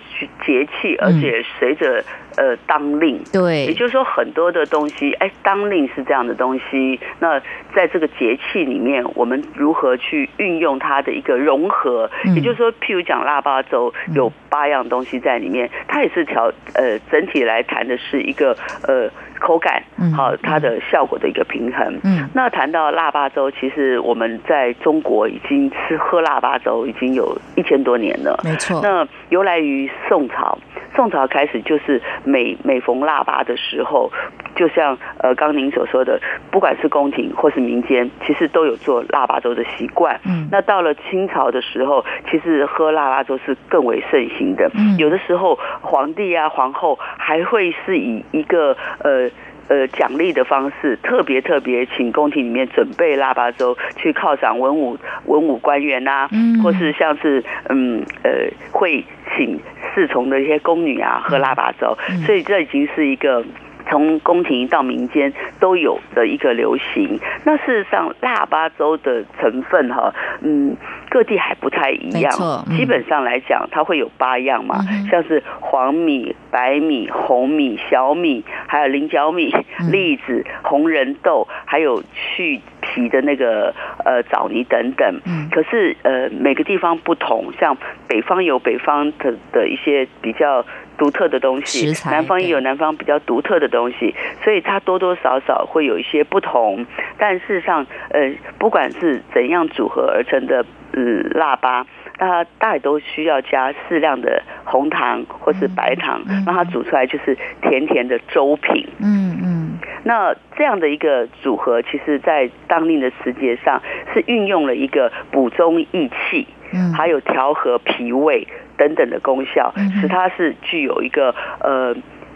[0.45, 2.03] 节气，而且随着
[2.38, 3.65] 呃当令对。
[3.65, 6.99] 也，就是说，很多的东西，哎，当令是这样的东西。
[7.19, 7.39] 那
[7.75, 12.10] 在这个节气里面，我们如何去运用它的一个融合？
[12.23, 18.56] 嗯也就是说，譬如讲腊八粥有八样东西在里面，它也是调呃整体来谈的是一个
[18.88, 22.00] 呃口感嗯，好、它的效果的一个平衡。
[22.04, 28.39] 嗯那谈到腊八粥，其实我们在中国已经吃喝腊八粥已经有一千多年了。
[28.43, 30.58] 没错，那由来于宋朝，
[30.95, 34.12] 宋朝开始就是每每逢腊八的时候，
[34.56, 36.20] 就像呃刚刚您所说的，
[36.52, 40.20] 不管是宫廷或是民间，其实都有做腊八粥的习惯。
[40.26, 44.72] 嗯那到了清朝的时候，其实喝腊八粥是更为盛行的。
[44.76, 49.30] 嗯有的时候皇帝啊、皇后还会是以一个呃。
[49.68, 58.30] 呃，奖励的方式特别特别，请宫廷里面准备腊八粥去犒赏文武文武官员呐、嗯或是像是嗯呃
[58.72, 59.04] 会
[59.36, 59.60] 请
[59.96, 63.44] 侍从的一些宫女啊喝腊八粥，嗯所以这已经是一个。
[63.89, 67.19] 从宫廷到民间都有的一个流行。
[67.43, 70.76] 那事实上，腊八粥的成分哈，嗯，
[71.10, 72.32] 各地还不太一没样。
[72.78, 85.19] 基本上来讲，它会有八样嘛，嗯像是黄米、白米、红米、小米，还有菱角米、嗯栗子、红仁豆，还有去皮的那个呃枣泥等等。
[85.26, 90.65] 嗯可是呃每个地方不同，像北方有北方的的一些比较
[90.97, 96.86] 独特的东西南方也有南方比较独特的东西，所以它多多少少会有一些不同。
[97.17, 101.86] 但事实上，呃，不管是怎样组合而成的嗯腊八。
[102.17, 108.88] 它大概都需要加适量的红糖或是白糖，嗯让它煮出来就是甜甜的粥品。
[108.99, 113.81] 嗯嗯那这样的一个组合，其实在当令的时节上
[114.13, 121.96] 是运用了一个补中益气，嗯，还有调和脾胃等等的功效使它是具有一个呃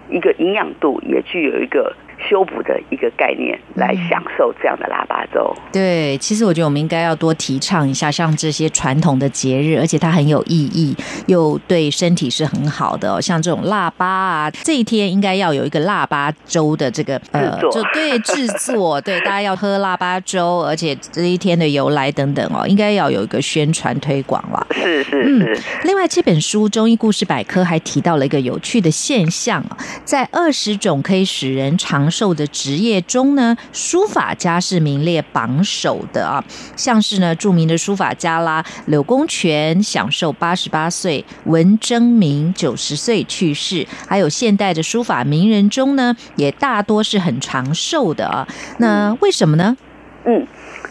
[0.10, 1.94] 一个营养度，也具有一个
[2.28, 5.54] 修补的一个概念，来嗯享受这样的腊八粥。
[5.72, 10.96] 对，其实我觉得我们应该要多提倡一下，像这些传统的节日，而且它很有意义，
[11.28, 13.22] 又对身体是很好的、哦。
[13.22, 24.68] 像这种腊八啊，这一天应该要有一个腊八粥的这个呃就对制作，对 大家要喝腊八粥，而且这一天的由来等等哦，应该要有一个宣传推广了。
[24.72, 36.44] 是是嗯是，另外，这本书《中医故事百科》还提到了一个有趣的现象啊，在二十种可以使人长寿的职业中呢，书法家是名列榜首的啊。
[36.76, 48.48] 像是呢，著名的书法家啦，柳公权享受八十八岁，文征明九十岁去世，还有现代的书法名人中呢，也大多是很长寿的啊。
[48.80, 49.78] 那为什么呢？
[50.26, 50.46] 嗯，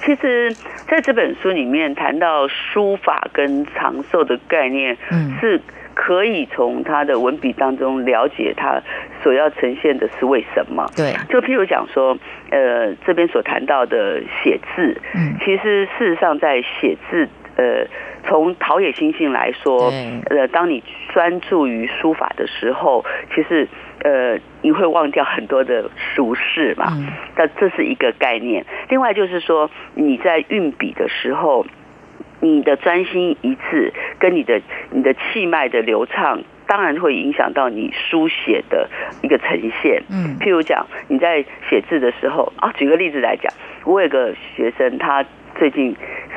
[0.04, 0.54] 其实
[0.88, 5.60] 在这本书里面谈到书法跟长寿的概念，嗯是
[6.00, 8.80] 可以从他的文笔当中了解他
[9.20, 10.86] 所要呈现的是为什么。
[10.96, 12.16] 对，就譬如讲说，
[12.50, 17.84] 呃，这边所谈到的写字，嗯其实事实上在写字，呃，
[18.24, 23.66] 从陶冶心性来说对，呃，当你专注于书法的时候，其实
[24.04, 26.86] 呃，你会忘掉很多的俗事嘛。
[26.92, 28.64] 嗯那这是一个概念。
[28.88, 31.64] 另外就是说，你在运笔的时候，
[32.40, 38.88] 你的专心一致跟你的你的气脉的流畅，当然会影响到你书写的
[39.22, 40.02] 一个呈现。
[40.10, 40.36] 嗯。
[40.40, 43.52] 譬如讲，你在写字的时候啊，举个例子来讲，
[43.84, 45.24] 我有个学生，他
[45.56, 45.96] 最近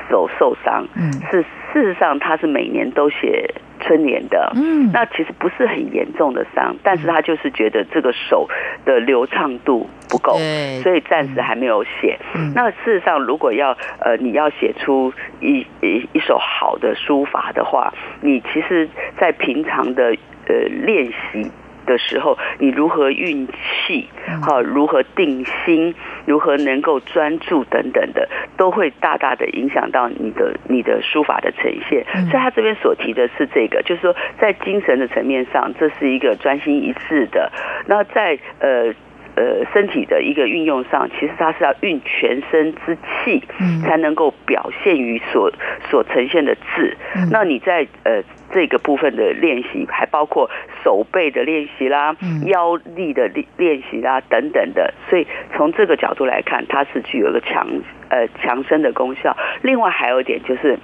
[0.10, 1.12] 手受伤，嗯。
[1.30, 1.42] 是
[1.74, 8.48] 事实上他是每年都写春联的，嗯，那其实不是很严重的伤，但是他就是觉得这个手
[8.86, 12.18] 的流畅度不够对，所以暂时还没有写。
[12.36, 12.54] 嗯。
[12.56, 18.88] 那事实上，如果要呃你要写出一一一首好的书法的话，你其实
[19.20, 20.16] 在平常的
[20.48, 21.52] 呃练习。
[21.92, 24.08] 的时候，你如何运气，
[24.42, 25.94] 好、如何定心，
[26.26, 28.28] 如何能够专注等等的，
[28.58, 32.06] 都会大大的影响到你的你的书法的呈现。
[32.16, 37.52] 嗯所以他这边所提的是这个，就是说在精神的层面上，这是一个专心一致的。
[37.88, 38.94] 那在呃。
[39.34, 45.50] 呃，身体的一个运用上，其实它是要运全身之气，嗯才能够表现于所
[45.90, 46.98] 所呈现的字。
[47.16, 48.22] 嗯那你在呃
[48.54, 50.50] 这个部分的练习，还包括
[50.84, 54.94] 手背的练习啦、嗯腰力的练练习啦等等的。
[55.10, 57.68] 所以从这个角度来看，它是具有一个强
[58.10, 59.36] 呃强身的功效。
[59.62, 60.78] 另外还有一点就是。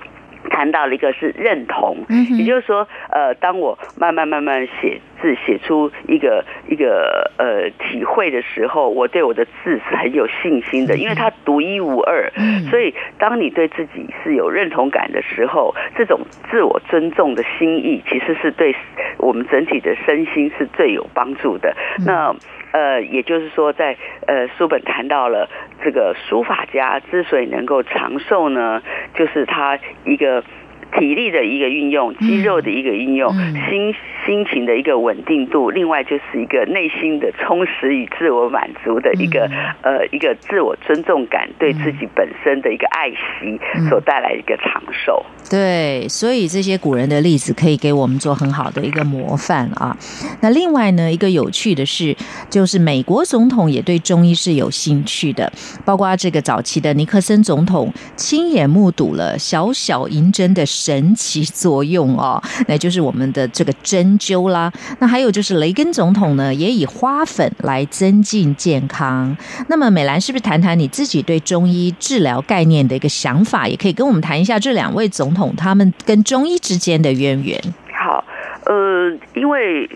[0.49, 1.97] 谈到了一个是认同，
[2.37, 12.31] 也就是说，呃，当我慢慢慢慢写字，写出一个一个呃体会的时候，我对我的字是很有信心的，因为它独一无二。
[12.35, 18.75] 嗯所以，当你对自己是有认同感的时候，这种自我尊重的心意，其实是对
[19.17, 21.75] 我们整体的身心是最有帮助的。
[22.05, 22.35] 那
[22.77, 25.49] 呃，也就是说，在呃书本谈到了
[25.83, 28.83] 这个书法家之所以能够长寿呢，
[29.15, 30.43] 就是他一个。
[30.93, 33.33] 体力的一个运用，肌肉的一个运用，
[33.69, 33.93] 心
[34.25, 39.49] 心情的一个稳定度，另外就是一个内心的充实与自我满足的一个
[39.81, 45.23] 呃一个自我尊重感，对自己本身的一个爱惜所带来一个长寿。
[45.49, 49.95] 对，所以这些古人的例子可以给我们做很好的一个模范啊。
[50.41, 52.15] 那另外呢，一个有趣的是，
[52.49, 55.51] 就是美国总统也对中医是有兴趣的，
[55.85, 64.71] 包括这个早期的尼克森总统亲眼目睹了小小银针的神奇作用哦，那就是我们的这个针灸啦。
[64.99, 69.35] 那还有就是雷根总统呢，也以花粉来增进健康。
[69.67, 73.67] 那么美兰是不是谈谈你自己对中医治疗概念的一个想法？
[73.67, 75.53] 也可以跟我们谈一下这两位总统。
[75.57, 77.59] 他们跟中医之间的渊源。
[77.91, 78.23] 好，
[78.65, 79.89] 呃，因为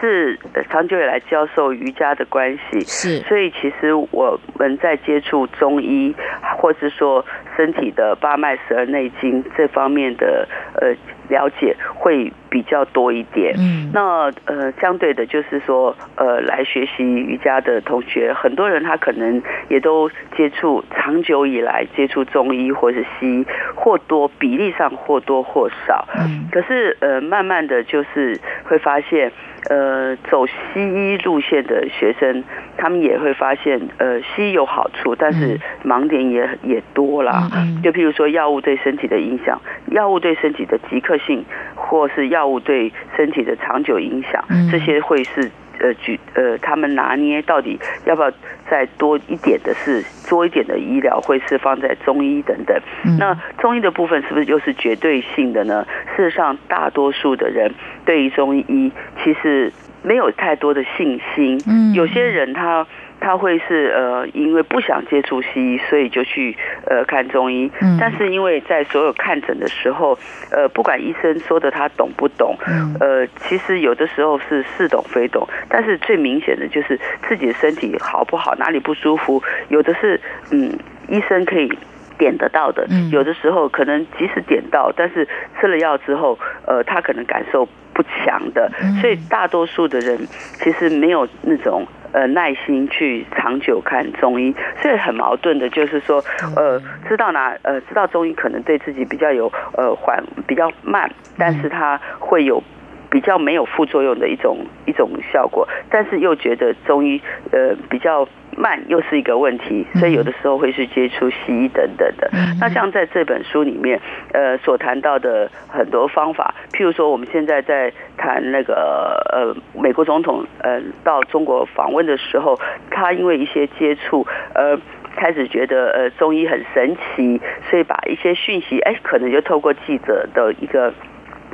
[0.00, 0.38] 是
[0.70, 6.14] 长久以来教授瑜伽的关系，是，所以其实我们在接触中医，
[6.58, 7.24] 或是说
[7.56, 10.48] 身体的八脉、十二内经这方面的
[10.80, 10.94] 呃。
[11.28, 13.54] 了解会比较多一点。
[13.58, 26.06] 嗯，那呃，相对的，就是说，呃，来学习瑜伽的同学，很多人他可能也都接触，长久以来接触中医或者西医，或多比例上或多或少。
[26.18, 29.30] 嗯，可是呃，慢慢的就是会发现。
[29.68, 32.44] 呃，走西医路线的学生，
[32.78, 37.50] 他们也会发现，呃，西医有好处，但是盲点也也多啦。
[37.52, 37.82] 嗯。
[37.82, 39.60] 就譬如说，药物对身体的影响，
[39.90, 41.44] 药物对身体的即刻性，
[41.74, 45.50] 或是药物对身体的长久影响，这些会是。
[45.80, 48.32] 呃，举呃，他们拿捏到底要不要
[48.68, 52.76] 再多一点的是多一点的医疗，会是放在中医等等。
[53.16, 55.86] 那中医的部分是不是又是绝对性的呢？
[56.16, 57.72] 事实上，大多数的人
[58.04, 58.90] 对于中医
[59.22, 61.60] 其实没有太多的信心。
[61.66, 62.86] 嗯，有些人他。
[63.20, 67.68] 他会是呃，因为不想接触西医，所以就去呃看中医。
[67.82, 67.98] 嗯。
[68.00, 70.16] 但是因为在所有看诊的时候，
[70.52, 72.94] 呃，不管医生说的他懂不懂，嗯。
[73.00, 75.44] 呃，其实有的时候是似懂非懂。
[75.68, 76.96] 但是最明显的就是
[77.28, 80.20] 自己的身体好不好，哪里不舒服，有的是
[80.52, 80.78] 嗯，
[81.08, 81.68] 医生可以
[82.16, 82.86] 点得到的。
[82.88, 83.10] 嗯。
[83.10, 85.26] 有的时候可能即使点到，但是
[85.60, 86.38] 吃了药之后，
[86.68, 87.68] 呃，他可能感受
[87.98, 88.70] 不强的。
[88.80, 88.94] 嗯。
[89.00, 90.16] 所以大多数的人
[90.62, 91.86] 其实没有那种。
[92.10, 96.24] 呃，耐心去长久看中医，所以很矛盾的，就是说，
[96.56, 102.62] 呃，知道哪呃，知道中医可能对自己比较有呃缓比较慢，但是它会有
[103.10, 107.20] 比较没有副作用的一种一种效果，但是又觉得中医
[107.52, 108.26] 呃比较。
[108.58, 112.28] 慢又是一个问题，所以有的时候会去接触西医等等的。
[112.60, 114.00] 那像在这本书里面，
[114.32, 122.58] 呃，所谈到的很多方法，譬如说我们现在在谈那个呃，美国总统呃到中国访问的时候，
[122.90, 124.76] 他因为一些接触，呃，
[125.16, 127.40] 开始觉得呃中医很神奇，
[127.70, 130.92] 所以把一些讯息，哎，可能就透过记者的一个。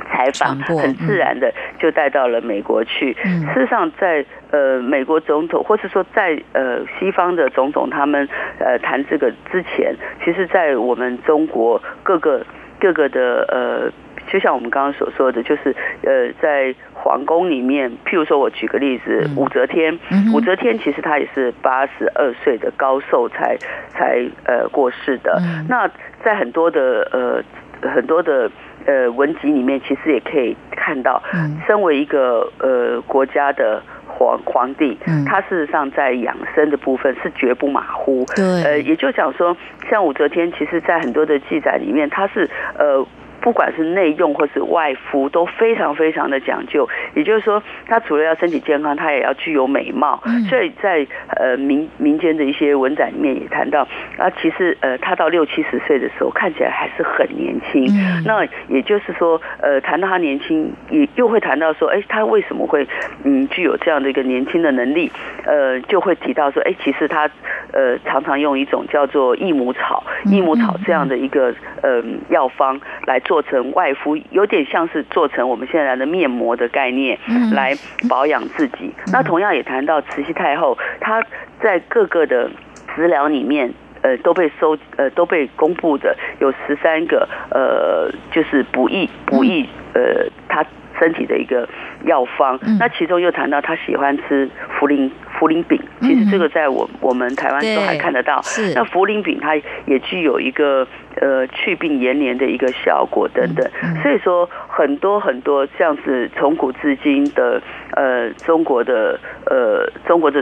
[0.05, 3.13] 采访很自然的就带到了美国去。
[3.53, 8.27] 事实上，在呃美国总统，或是说在呃西方的总统，他们
[8.59, 12.45] 呃谈这个之前，其实，在我们中国各个
[12.79, 13.91] 各个的呃，
[14.31, 19.99] 就像我们刚刚所说的，就是呃在皇宫里面，譬如说我举个例子，武则天，
[20.33, 23.57] 武则天其实她也是八十二岁的高寿才
[23.89, 25.41] 才呃过世的。
[25.67, 25.89] 那
[26.23, 27.43] 在很多的呃
[27.89, 28.49] 很多的。
[28.85, 31.21] 呃，文集里面其实也可以看到，
[31.65, 38.25] 身为一个呃国家的皇皇帝，他事实上在养生的部分是绝不马虎。
[38.35, 39.55] 对，呃，也就讲说，
[39.89, 43.05] 像武则天，其实在很多的记载里面，他是呃。
[43.45, 46.89] 不管是内用或是外敷，都非常非常的讲究。
[47.13, 50.19] 也就是说，他除了要身体健康，他也要具有美貌。
[50.49, 51.05] 所以在
[51.37, 53.87] 呃民民间的一些文展里面也谈到，
[54.17, 57.85] 啊，其实呃他到六七十岁的时候看起来还是很年轻。
[58.25, 62.87] 那也就是说，呃谈到他年轻，也又会谈到说，哎，他为什么会
[63.23, 65.11] 嗯具有这样的一个年轻的能力？
[65.45, 67.29] 呃，就会提到说，哎，其实他
[67.71, 73.34] 呃常常用一种叫做益母草、益母草这样的一个呃药方来做。
[73.35, 77.19] 做成外敷，有点像是做成我们现在的面膜的概念，
[77.51, 77.73] 来
[78.07, 78.93] 保养自己。
[79.11, 81.21] 那同样也谈到慈禧太后，她
[81.59, 82.49] 在各个的
[82.95, 83.69] 食疗里面，
[84.03, 90.65] 呃，都被收，呃，都被公布的有十三个，呃，就是补益补益，呃，她
[90.99, 91.67] 身体的一个
[92.05, 92.59] 药方。
[92.79, 95.09] 那其中又谈到他喜欢吃茯苓。
[95.35, 98.41] 茯苓饼，其实这个在我我们台湾都还看得到。
[98.73, 99.53] 那茯苓饼它
[99.85, 100.87] 也具有一个
[101.19, 103.69] 呃去病延年的一个效果等等。
[104.01, 107.61] 所以说很多很多这样子从古至今的
[107.97, 110.41] 呃中国的呃中国的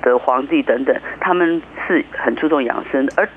[0.00, 3.28] 的皇帝等等，他们是很注重养生的，而。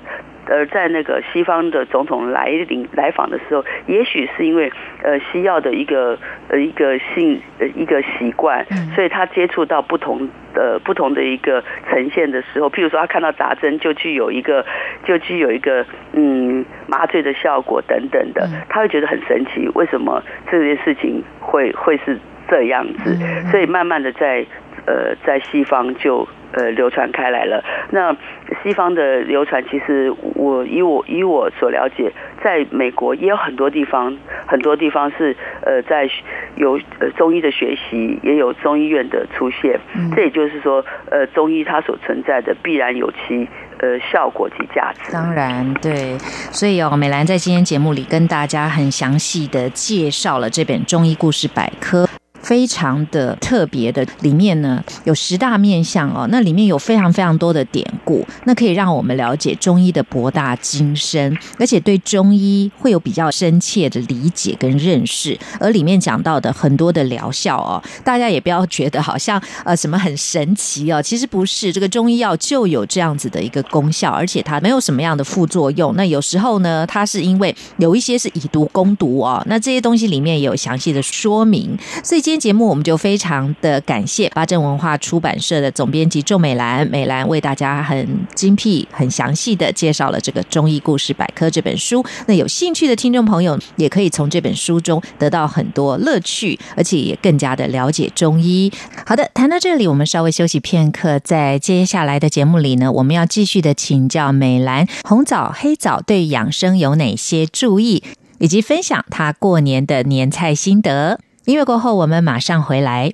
[0.46, 4.72] 而在那个西方的总统来临来访的时候，也许是因为
[5.02, 6.18] 呃西药的一个
[6.48, 14.64] 呃一个性呃一个习惯，所以他接触到不同的不同的一个呈现的时候，譬如说他看到扎针就具有一个
[15.04, 22.18] 就具有一个嗯麻醉的效果等等的，他会觉得很神奇，为什么这件事情会会是
[22.48, 23.16] 这样子？
[23.50, 24.44] 所以慢慢的在
[24.86, 26.26] 呃在西方就。
[26.52, 27.62] 呃，流传开来了。
[27.90, 28.16] 那
[28.62, 32.10] 西方的流传，其实我以我以我所了解，
[32.42, 34.16] 在美国也有很多地方，
[34.46, 36.08] 很多地方是呃在
[36.54, 39.78] 有呃中医的学习，也有中医院的出现。
[40.14, 43.46] 这也就是说，呃，中医它所存在的必然有其
[43.80, 45.12] 呃效果及价值。
[45.12, 46.16] 当然，对。
[46.52, 52.06] 所以哦，美兰在今天节目里跟大家很详细的介绍了这本中医故事百科。
[52.46, 65.36] 非常的特别的，里面呢有十大面相哦，那里面有非常非常多的典故，那可以让我们了解中医的博大精深，而且对中医会有比较深切的理解跟认识。
[65.58, 75.92] 而里面讲到的很多的疗效哦，大家也不要觉得好像呃什么很神奇哦，其实不是，这个中医药就有这样子的一个功效，而且它没有什么样的副作用。
[75.96, 92.04] 那有时候呢，它是因为有一些是以毒攻毒哦，那这些东西里面也有详细的说明，所以今节目我们就非常的感谢八正文化出版社的总编辑周美兰，美兰为大家很精辟、很详细的介绍了这个《中医故事百科》这本书。
[92.26, 98.72] 那有兴趣的听众朋友也可以从这本书中得到很多乐趣，而且也更加的了解中医。
[99.04, 108.02] 好的，谈到这里，我们稍微休息片刻，在接下来的节目里呢，我们要继续的请教美兰，红枣、黑枣对养生有哪些注意，
[108.38, 111.20] 以及分享她过年的年菜心得。
[111.46, 113.12] 音乐过后，我们马上回来。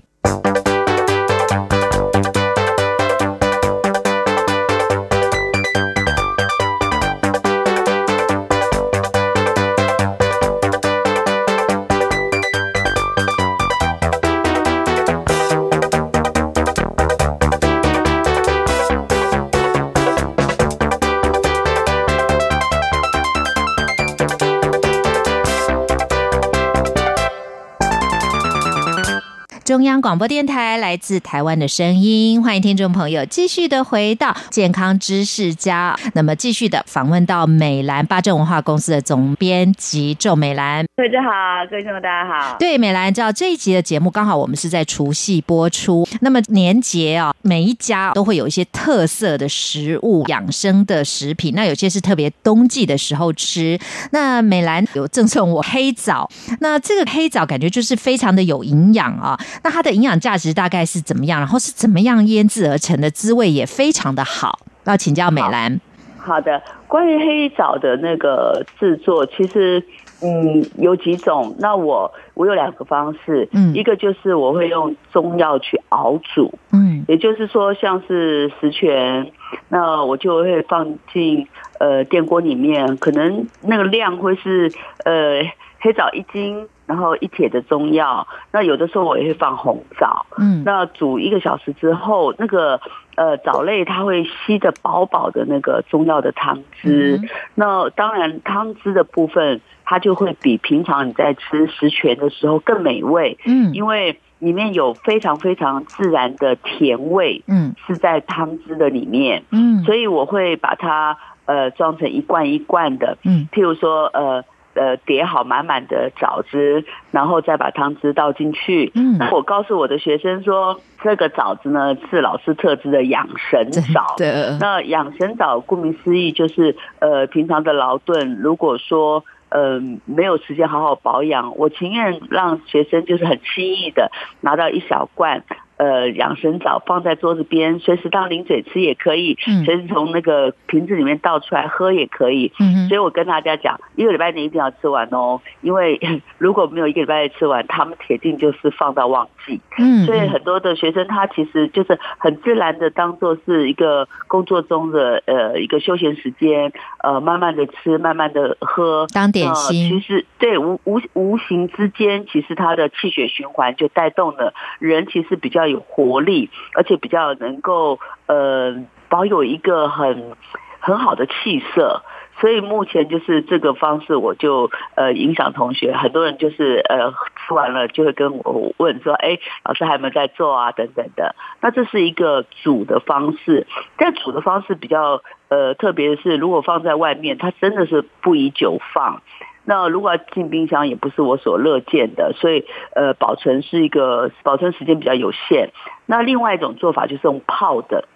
[29.64, 35.96] 中央广播电台来自台湾的声音，欢迎听众朋友继续的回到健康知识家。
[36.14, 40.84] 那么继续的访问到美兰八正文化公司的总编辑周美兰。
[40.96, 41.30] 各位好，
[41.70, 42.56] 各位听众大家好。
[42.58, 46.06] 对，美兰知道这一集的节目刚好我们是在除夕播出。
[46.20, 51.54] 那么年节啊，每一家都会有一些特色的食物、养生的食品。
[51.54, 53.78] 那有些是特别冬季的时候吃。
[54.10, 59.38] 那美兰有赠送我黑枣，那这个黑枣感觉就是非常的有营养啊。
[59.64, 61.38] 那它的营养价值大概是怎么样？
[61.38, 63.10] 然后是怎么样腌制而成的？
[63.10, 64.58] 滋味也非常的好。
[64.84, 65.80] 要请教美兰。
[66.18, 69.84] 好的，关于黑枣的那个制作，其实
[70.20, 71.54] 嗯有几种。
[71.58, 79.32] 那我我有两个方式，嗯，一个就是我会用中药去熬煮，嗯，也就是说像是十全，
[79.68, 81.46] 那我就会放进
[81.78, 84.72] 呃电锅里面，可能那个量会是
[85.04, 85.42] 呃
[85.82, 86.66] 黑枣一斤。
[86.84, 92.78] 然后一铁的中药，那有的时候我也会放红枣，嗯，那煮一个小时之后，那个
[93.14, 97.18] 呃藻类它会吸的饱饱的那个中药的汤汁，
[97.54, 111.16] 那当然汤汁的部分它就会比平常你在吃食全的时候更美味，嗯，因为里面有非常非常自然的甜味，嗯，是在汤汁的里面，嗯，所以我会把它
[111.46, 114.44] 呃装成一罐一罐的，嗯，譬如说呃。
[114.74, 118.90] 呃，叠好满满的枣子，然后再把汤汁倒进去。
[118.94, 124.14] 嗯，我告诉我的学生说，这个枣子呢是老师特制的养神枣。
[124.16, 134.10] 对，那养神枣顾名思义就是呃，平常的劳顿，如果说呃没有时间好好保养，我情愿让学生就是很轻易的
[134.40, 135.44] 拿到一小罐。
[135.82, 142.52] 呃，养生枣放在桌子边，随时当零嘴吃也可以，随时从那个瓶子里面倒出来喝也可以。
[142.60, 145.98] 嗯所以我跟大家讲，一个礼拜你一定要吃完哦，因为
[146.38, 149.60] 如果没有一个礼拜内吃完，他们铁定就是放到忘记。
[149.76, 156.72] 嗯，所以很多的学生他其实就是很自然的当做是一个工作中的呃一个休闲时间，
[157.02, 159.88] 呃，慢慢的吃，慢慢的喝，当点心。
[159.88, 165.71] 其实对无无无形之间，其实他的气血循环就带动了人，其实比较。
[165.72, 170.36] 有活力，而且比较能够呃保有一个很
[170.78, 172.02] 很好的气色，
[172.40, 180.72] 所以目前就是这个方式，我就呃影响同学，很多人就是呃吃完了就会跟我问说，哎，老师还有没有在做啊？
[180.72, 181.34] 等等的。
[181.60, 183.66] 那这是一个煮的方式，
[183.96, 189.22] 但煮的方式比较呃特别是，如果放在外面，它真的是不宜久放。
[189.64, 195.70] 那如果要进冰箱，也不是我所乐见的，所以呃保存是一个保存时间比较有限。
[196.06, 198.06] 那另外一种做法就是用泡的。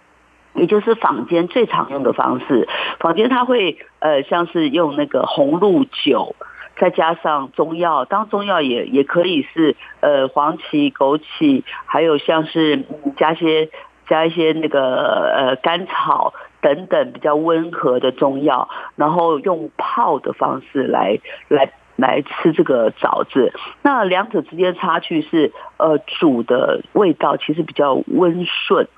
[0.59, 2.67] 也就是坊间最常用的方式，
[2.99, 6.35] 坊间它会呃像是用那个红露酒，
[6.79, 12.85] 再加上中药，当中药也也可以是呃黄芪、枸杞，还有像是
[13.19, 13.69] 加些
[14.09, 16.33] 加一些那个呃甘草
[16.67, 23.53] 等等比较温和的中药，然后用泡的方式来来来吃这个枣子。
[23.83, 28.89] 那两者之间差距是呃煮的味道其实比较温顺。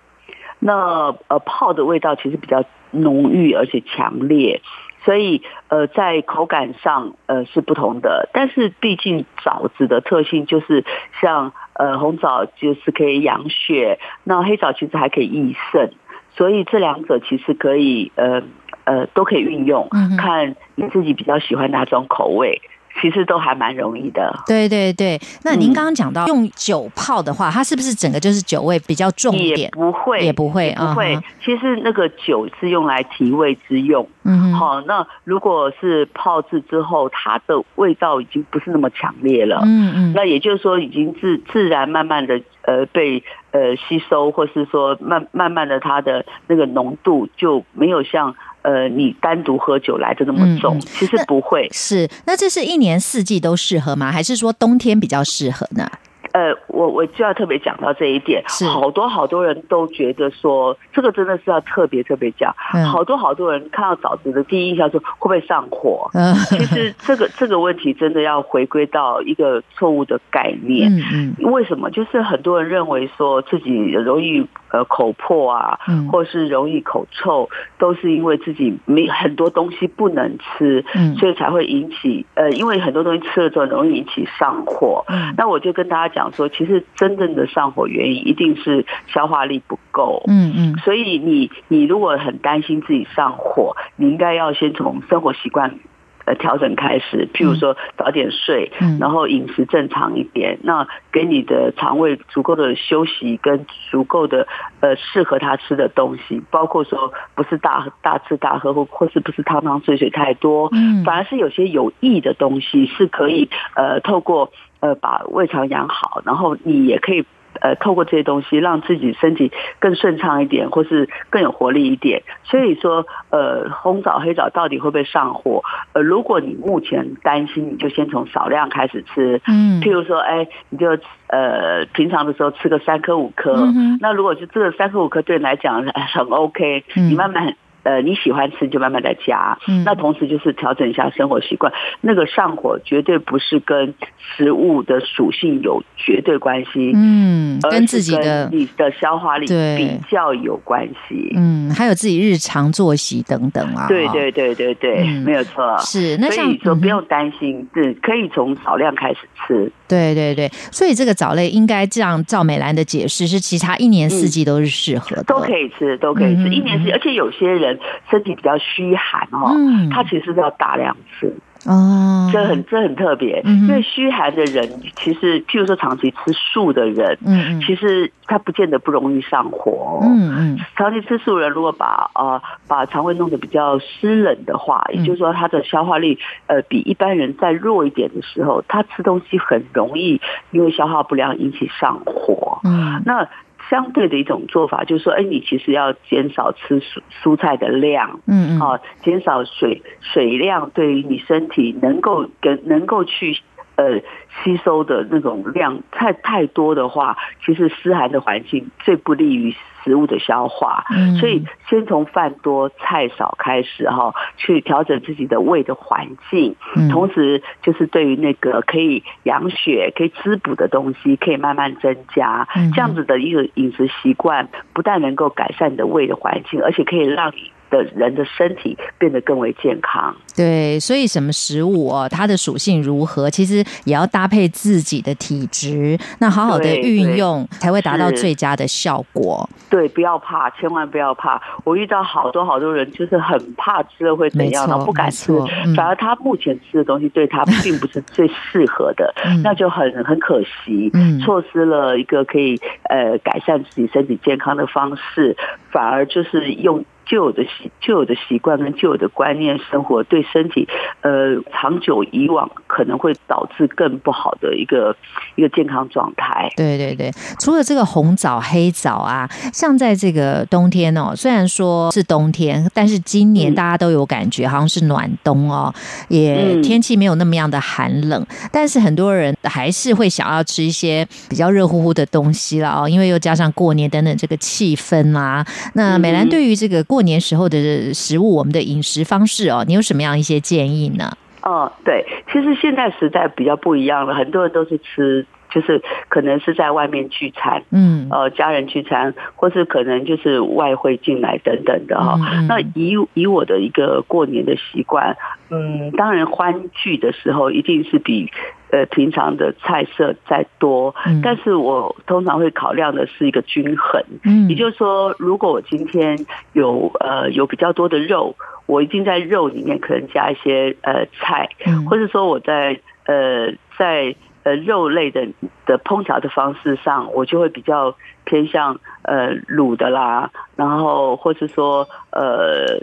[0.60, 4.62] 那呃泡的味道其实比较浓郁而且强烈，
[5.04, 8.30] 所以呃在口感上呃是不同的。
[8.32, 10.86] 但是毕竟枣子的特性就是
[11.20, 15.92] 像呃红枣就是可以养血，那黑枣其实还可以益肾，
[16.38, 18.40] 所以这两者其实可以呃
[18.84, 22.62] 呃都可以运用，看你自己比较喜欢哪种口味。
[23.00, 24.34] 其实都还蛮容易的。
[24.46, 29.70] 对对对，那您刚刚讲到用酒泡的话，它是不是整个就是酒味比较重一点？
[29.70, 31.18] 不会，也不会，不会。
[31.44, 34.08] 其实那个酒是用来提味之用。
[34.24, 39.60] 嗯，好，那如果是泡制之后，它的味道已经不是那么强烈了。
[39.64, 43.22] 嗯嗯，那也就是说，已经自自然慢慢的呃被
[43.52, 48.34] 呃吸收，或是说慢慢慢的它的那个浓度就没有像。
[48.68, 51.66] 呃，你单独喝酒来的那么重，其实不会。
[51.72, 54.12] 是，那这是一年四季都适合吗？
[54.12, 55.90] 还是说冬天比较适合呢？
[56.32, 62.54] 呃，我我就要特别讲到这一点，好多好多人都觉得说，这个真的是要特别特别讲。
[62.92, 66.10] 好多好多人看到枣子的第一印象说会不会上火？
[66.50, 70.92] 其实这个这个问题真的要回归到一个错误的概念。
[70.92, 71.90] 嗯嗯，为什么？
[71.90, 75.78] 就是很多人认为说自己容易呃口破啊，
[76.12, 77.48] 或是容易口臭，
[77.78, 80.84] 都是因为自己没很多东西不能吃，
[81.18, 85.04] 所以才会引起呃，因为很多东西吃了之后容易引起上火。
[85.36, 86.17] 那我就跟大家讲。
[86.18, 90.24] 讲说，其实真正的上火原因一定是消化力不够。
[90.26, 95.78] 嗯嗯，所以你你如果很担心自己上火，你应该要先从生活习惯
[96.24, 104.48] 呃调整开始，譬如说早点睡，然后饮食正常一点，那给你的肠胃足够的休息跟足够的
[104.80, 114.50] 呃适合他吃的东西，包括说不是大大吃大喝或或是不是汤汤水水太多，嗯，反而是有些有益的东西是可以呃透过。
[114.80, 117.24] 呃，把胃肠养好，然后你也可以
[117.60, 119.50] 呃，透过这些东西让自己身体
[119.80, 122.22] 更顺畅一点，或是更有活力一点。
[122.44, 125.64] 所以说，呃，红枣、黑枣到底会不会上火？
[125.92, 129.40] 呃，如果你目前担心，你就先从少量开始吃。
[129.48, 133.66] 嗯，譬如说，哎，你就呃，平常的时候吃个三颗五颗。
[134.00, 137.56] 那如果是这个三颗五颗对你来讲很 OK，你慢慢。
[137.82, 139.84] 呃，你喜欢吃就慢慢的加，嗯。
[139.84, 141.72] 那同时就是调整一下生活习惯。
[142.00, 153.86] 那个上火绝对不是跟食物的属性有绝对关系，嗯，跟自己的你的消化力比较有关系，嗯，还有自己日常作息等等啊。
[153.88, 155.76] 对对对对对，没有错。
[155.78, 159.70] 是，那所以说不用担心，是可以从少量开始吃。
[159.88, 167.67] 对对对，所以这个藻类应该这样，赵美兰的解释是，其他一年四季都是适合的，都可以吃，都可以吃，一年四季，而且有些人
[168.10, 169.50] 身体比较虚寒哦，
[169.90, 171.34] 他其实是要大量吃。
[171.64, 180.00] 哦，这很这很特别，因为虚寒的人，其实譬如说长期吃素的人，嗯其实他不见得不容易上火。
[180.02, 192.60] 嗯嗯，长期吃素人如果把呃把肠胃弄得比较湿冷的话，也就是说他的消化力呃比一般人再弱一点的时候，他吃东西很容易因为消化不良引起上火。
[192.64, 193.28] 嗯，那。
[193.70, 203.36] 相对的一种做法就是说，哎，你其实要减少吃蔬蔬菜的量，嗯嗯，啊，减少水水量，对于你身体能够跟能够去
[203.78, 203.98] 呃
[204.44, 209.56] 吸收的那种量太太多的话，其实湿寒的环境最不利于。
[209.84, 210.84] 食物的消化，
[211.18, 216.56] 所以先从饭多菜少开始哈，去调整自己的胃的环境，
[216.90, 222.46] 同时就是对于那个可以养血、可以滋补的东西，可以慢慢增加。
[222.74, 230.14] 这样子的一个饮食习惯，不但能够改善你的胃的环境，而且可以让你的人的身体变得更为健康。
[230.36, 239.48] 对，所以什么食物哦，它的属性如何，其实也要搭配自己的体质，那好好的对运用，才会达到最佳的效果。
[239.68, 241.40] 对，不要怕，千万不要怕。
[241.64, 245.32] 我遇到好多好多人，就是很怕吃了会怎样，没错然后不敢吃
[245.64, 252.56] 嗯，反而他目前吃的东西对他并不是最适合的，嗯那就很很可惜，嗯错失了一个可以
[252.88, 255.36] 呃改善自己身体健康的方式，
[255.70, 256.84] 反而就是用。
[257.08, 260.68] 旧有的习旧有的习惯跟旧有的观念生活，对身体
[261.00, 264.94] 呃长久以往可能会导致更不好的一个
[265.36, 266.50] 一个健康状态。
[266.56, 273.54] 对对对，除了这个红枣、黑枣啊，像在这个冬天哦，虽然说是冬天，但是今年嗯。
[273.58, 275.74] 大家都有感觉好像是暖冬哦，
[276.08, 276.62] 也嗯。
[276.62, 285.44] 天气没有那么样的寒冷，但是很多人还是会想要吃一些比较热乎乎的东西了哦，因为又加上过年等等这个气氛啦、
[285.74, 286.28] 那美兰嗯。
[286.28, 291.16] 对于这个过年时候的食物，我们的饮食方式哦，你有什么样一些建议呢？
[291.42, 302.46] 哦，对，其实现在时代比较不一样了，很多人都是吃，就是可能是在外面聚餐，嗯，呃，家人聚餐，或是可能就是外汇进来等等的哈、嗯嗯。
[302.48, 305.16] 那以以我的一个过年的习惯，
[305.48, 308.30] 嗯，当然欢聚的时候一定是比
[308.70, 311.20] 呃平常的菜色再多，嗯。
[311.22, 314.48] 但是我通常会考量的是一个均衡，嗯。
[314.48, 318.34] 也就是说，如果我今天有呃有比较多的肉，
[318.66, 321.86] 我一定在肉里面可能加一些呃菜，嗯。
[321.86, 324.14] 或者说我在呃在
[324.44, 325.26] 呃肉类的
[325.66, 327.94] 的烹调的方式上，我就会比较
[328.24, 332.78] 偏向呃卤的啦，然后或是说呃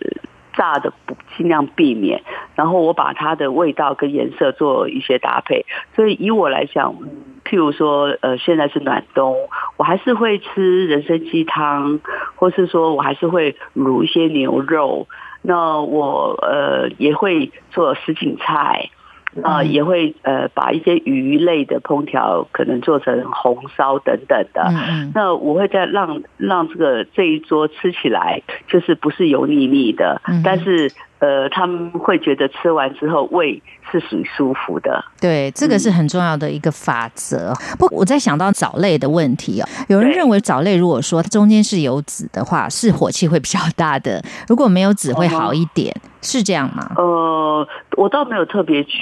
[0.56, 2.24] 炸的不尽量避免，
[2.56, 5.66] 然后我把它的味道跟颜色做一些搭配。
[5.96, 6.96] 所以以我来讲，
[7.44, 9.36] 譬如说呃现在是暖冬，
[9.78, 12.00] 我还是会吃人参鸡汤，
[12.36, 15.08] 或是说我还是会卤一些牛肉。
[15.48, 18.90] 那我呃也会做什锦菜，
[19.44, 19.72] 啊、嗯。
[19.72, 24.64] 也会呃把一些鱼类的烹调可能做成红烧等等的。
[24.70, 25.12] 嗯嗯。
[25.14, 33.62] 那我会再让让这个这一桌吃起来就是不是油腻腻的，嗯但是呃他们会觉得吃完之后胃
[33.92, 35.04] 是属于舒服的。
[35.20, 35.94] 对，这个是嗯。
[35.94, 37.54] 很重要的一个法则。
[37.78, 40.18] 不，我在想到藻类的问题哦，有人对。
[40.18, 45.94] 认为藻类如果说它中间是有籽的话，是火气会比较大的；如果没有籽会好一点，
[46.26, 46.92] 是这样吗？
[46.98, 49.00] 呃，我倒没有特别去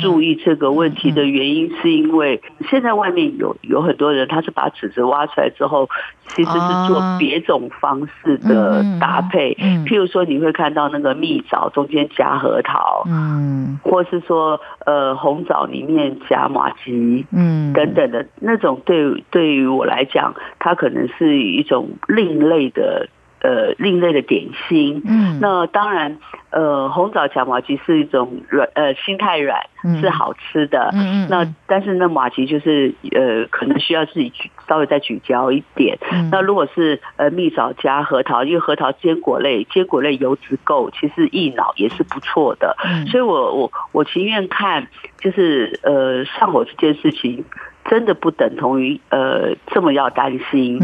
[0.00, 2.40] 注意这个问题的原因，是因为
[2.70, 5.88] 现在外面有有很多人，他是把籽子挖出来之后，
[6.28, 9.56] 其实是做哦别种方式的嗯嗯嗯搭配。
[9.60, 17.26] 嗯譬如说，你会看到那个蜜枣中间加核桃，嗯或是说呃红枣里面加马吉。
[17.32, 23.08] 嗯，等等的那种对对于我来讲，它可能是一种另类的
[23.40, 25.02] 呃另类的点心。
[25.06, 26.18] 嗯，那当然，
[26.50, 30.90] 呃，红枣夹马吉是一种软呃心太软，嗯是好吃的。
[30.92, 35.98] 嗯嗯，那但是那马吉就是呃，可能需要自己咀稍微再咀嚼一点。
[36.12, 42.76] 嗯那如果是呃蜜枣加核桃，因为核桃坚果类，坚果类油脂够，其实益脑也是不错的。
[42.84, 44.86] 嗯所以我我我情愿看，
[45.20, 47.44] 就是呃上火这件事情，
[47.90, 50.78] 真的不等同于呃这么要担心。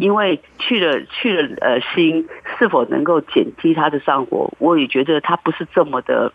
[0.00, 6.32] 因为去了去了呃心是否能够减低他的上火，我也觉得他不是这么的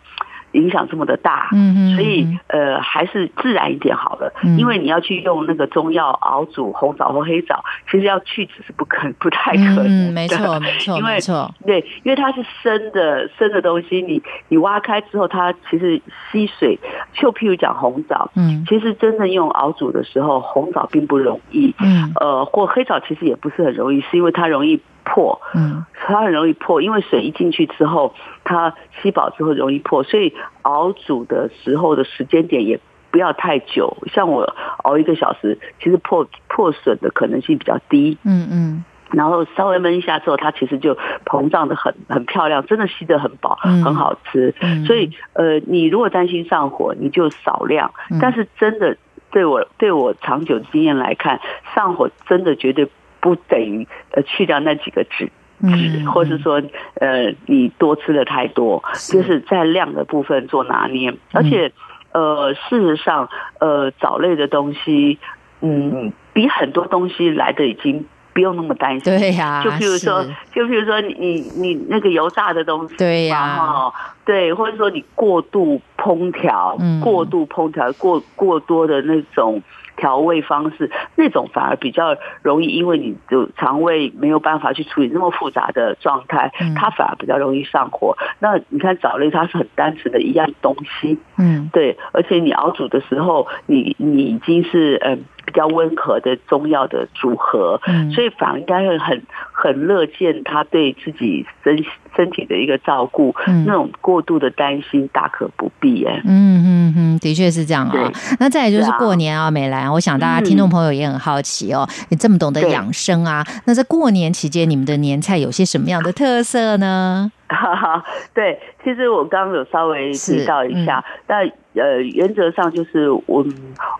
[0.56, 1.48] 影响这么的大。
[1.52, 9.82] 嗯嗯，所以呃还是自然一点好了，嗯因为你要去用那个中药熬煮红枣或黑枣，其实要去籽是不可不太可能的。
[9.86, 16.00] 嗯，没错没错 因为没错，对，因为它是生的生的东西，你你挖开之后，它其实
[16.32, 16.78] 吸水。
[17.14, 21.74] 就譬如讲红枣，嗯其实真正用熬煮的时候，红枣并不容易。
[21.80, 28.12] 嗯呃，或黑枣其实也不是很容易，是因为它容易破，嗯它很容易破，因为水一进去之后，
[28.44, 32.78] 它吸饱之后容易破，所以熬煮的时候的时间点也
[33.10, 33.96] 不要太久。
[34.12, 34.54] 像我
[34.84, 38.18] 熬一个小时，其实破破损的可能性比较低。
[38.24, 44.52] 嗯嗯然后稍微焖一下之后，它其实就膨胀的很很漂亮，真的吸得很饱，嗯很好吃。
[44.60, 47.92] 嗯，所以呃，你如果担心上火，你就少量。
[48.10, 48.96] 嗯但是真的
[49.30, 51.40] 对我对我长久经验来看，
[51.74, 52.88] 上火真的绝对
[53.26, 55.28] 不等于呃去掉那几个脂。
[55.58, 56.62] 嗯脂，或是说，
[57.00, 61.72] 呃，你多吃的太多，就是在量的部分做拿捏，而且，
[62.12, 63.26] 呃，事实上，
[63.58, 65.18] 呃，藻类的东西，
[65.62, 68.04] 嗯，比很多东西来的已经
[68.34, 69.18] 不用那么担心。
[69.18, 70.22] 对呀就譬如说，
[70.54, 73.90] 就譬如说你你你那个油炸的东西，对呀。
[74.26, 77.00] 对，或者说你过度烹调，嗯。
[77.00, 79.62] 过度烹调，过过多的那种。
[79.96, 88.16] 调味方式那种反而比较容易，因为你的肠胃没有办法去处理那么复杂的状态嗯，它反而比较容易上火。
[88.38, 91.70] 那你看藻类，它是很单纯的一样东西，嗯。
[91.72, 98.10] 对，而且你熬煮的时候，你你已经是嗯比较温和的中药的组合，嗯。
[98.10, 99.22] 所以反而应该会很
[99.52, 101.82] 很乐见他对自己身
[102.14, 103.64] 身体的一个照顾，嗯。
[103.66, 106.20] 那种过度的担心大可不必哎。
[106.24, 110.44] 嗯嗯嗯，的确是这样啊、那再来就是过年啊，美兰，我想大家嗯。
[110.44, 112.70] 听众朋友也很好奇哦，你这么懂得对。
[112.70, 117.30] 养生啊，那在过年期间，你们的年菜有些什么样的特色呢？
[117.48, 121.22] 哈哈，对，其实我刚刚有稍微提到一下，嗯。
[121.26, 123.44] 但呃，原则上就是我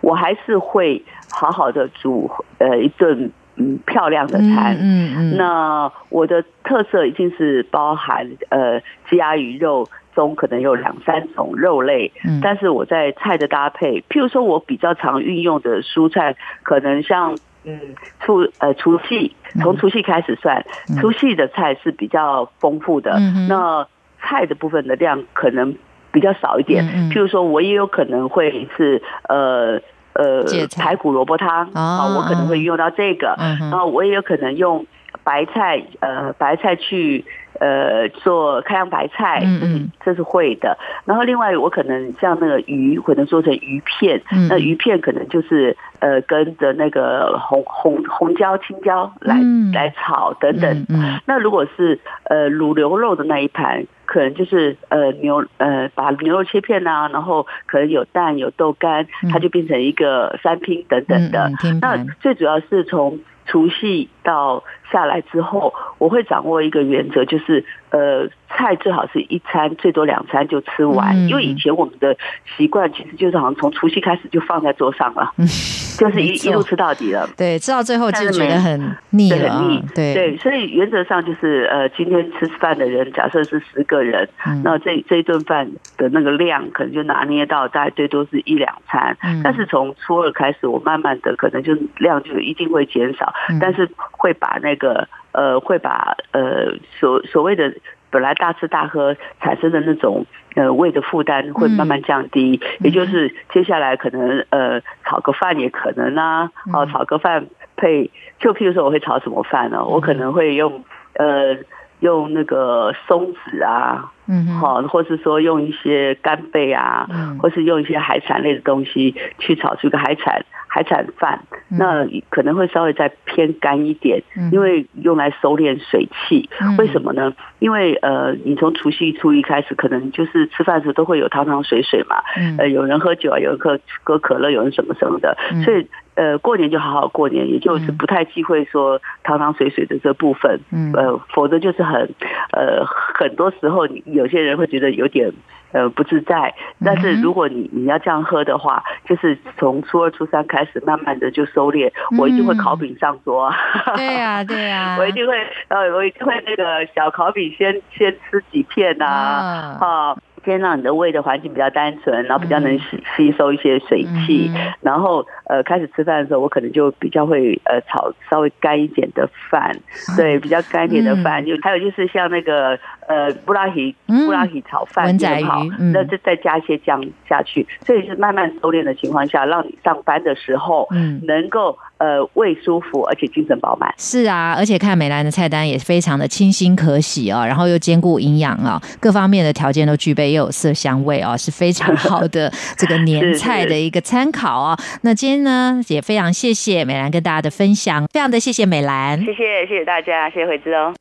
[0.01, 4.77] 我还是会好好的煮呃一顿嗯漂亮的餐。
[4.79, 12.39] 嗯嗯，那我的特色一定是包含呃鸡鸭鱼肉中可能有两三种肉类，嗯。
[12.41, 17.79] 但是我在菜的搭配，譬如说我比较常运用的蔬菜，可能像嗯
[18.21, 20.97] 除呃除夕，从除夕开始算，嗯。
[20.99, 23.19] 除夕的菜是比较丰富的，
[23.49, 23.87] 那
[24.19, 25.75] 菜的部分的量可能
[26.11, 29.81] 比较少一点，譬如说我也有可能会是呃。
[30.17, 30.43] 呃
[30.75, 31.79] 排骨萝卜汤哦。
[31.79, 34.85] 啊，我可能会用到这个，嗯然后我也有可能用
[35.23, 37.23] 白菜，呃，白菜去
[37.59, 39.91] 呃做开阳白菜，嗯嗯。
[40.03, 40.77] 这是会的。
[41.05, 44.47] 然后另外我可能像那个鱼，可能做成鱼片，嗯。
[44.47, 49.71] 那鱼片可能就是呃跟着那个红红红椒、青椒来、嗯。
[49.73, 50.85] 来炒等等。
[51.25, 61.49] 那如果是呃卤牛肉的那一盘，可能就是呃牛呃把牛肉切片啊，然后可能有蛋有豆干，它就变成一个三拼等等的。
[61.49, 64.61] 嗯嗯那最主要是从除夕到
[64.91, 71.29] 下来之后，我会掌握一个原则，就是呃菜最好是一餐最多两餐就吃完，嗯。
[71.29, 72.13] 因为以前我们的
[72.57, 75.31] 习惯其实就是好像从除夕开始就放在桌上了，
[75.97, 77.25] 就是一一路吃到底了。
[77.37, 80.13] 对，吃到最后就觉得很腻对，了啊很腻，，对。
[80.13, 84.61] 对，所以原则上就是呃，今天吃饭的人，假设是十个人，嗯。
[84.63, 89.15] 那这这一顿饭的那个量，可能就拿捏到大概最多是一两餐。
[89.23, 89.41] 嗯。
[89.41, 93.57] 但是从初二开始，我慢慢的可能就量就一定会减少，嗯。
[93.59, 97.73] 但是会把那个呃，会把呃所所谓的。
[98.09, 108.09] 本来大吃大喝产生的那种呃胃的负担会慢慢降低，嗯也就是接下来可能呃炒个饭也可能啊，哦嗯炒个饭配
[108.39, 109.83] 就譬如说我会炒什么饭呢？
[109.83, 111.57] 我可能会用呃
[111.99, 117.37] 用那个松子啊，嗯好、或是说用一些干贝啊，嗯。
[117.39, 121.39] 或是用一些海产类的东西去炒出一个海产海产饭，
[121.71, 121.77] 嗯。
[121.79, 124.51] 那可能会稍微再偏干一点，嗯。
[124.51, 126.49] 因为用来收敛水气。
[126.61, 126.77] 嗯。
[126.77, 127.33] 为什么呢？
[127.59, 132.57] 因为呃，你从除夕初一开始，可能就是吃饭的时候都会有汤汤水水嘛，嗯。
[132.59, 135.63] 呃，有人喝酒啊，有人喝喝可乐，有人什么什么的，嗯。
[135.63, 135.87] 所以
[136.17, 142.09] 呃，过年就好好过年，也就是不太忌讳说汤汤水水的这部分，嗯呃，否则就是很
[142.51, 145.31] 呃，很多时候你有些人会觉得有点。
[145.73, 146.55] 呃，不自在。
[146.83, 151.91] 但是如果你你要这样喝的话，就是从初二、初三开始，慢慢的就收敛。
[152.17, 153.53] 我一定会嗯烤饼上桌啊。
[153.97, 155.33] 对呀对呀， 我一定会，
[155.67, 160.17] 呃，我一定会那个小烤饼先先吃几片呐、啊啊，
[160.47, 164.73] 先让你的胃的环境比较单纯，然后比较能吸吸收一些水气，嗯。
[164.79, 169.75] 然后呃开始吃饭的时候，我可能就比较会呃炒稍微干一点的饭，
[170.15, 183.93] 对，比较干一点的饭，就还有就是像那个呃布拉提嗯布拉提炒饭文仔也很好那再再加一些酱下去，所以是慢慢收敛的情况下，让你上班的时候嗯能够呃胃舒服，而且精神饱满。
[183.97, 194.77] 是啊，而且看美兰的菜单也非常的清新可喜哦，然后又兼顾营养啊、各方面的条件都具备，又有色香味哦，是非常好的 这个年菜的一个参考哦。
[195.03, 199.19] 那今天呢，也非常谢谢美兰跟大家的分享，非常的谢谢美兰。
[199.19, 200.93] 谢谢谢谢大家，谢谢慧芝哦。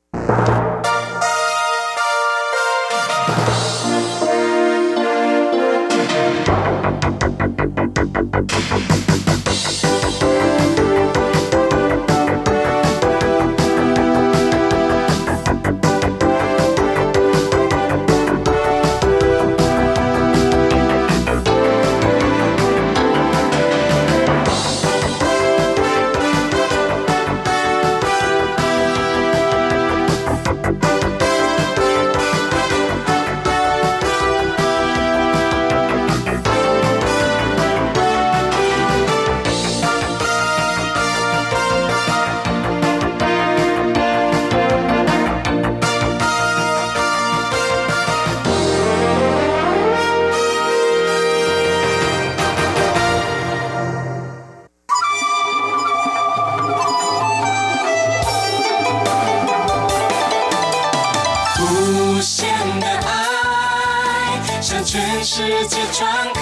[65.28, 66.40] 世界传开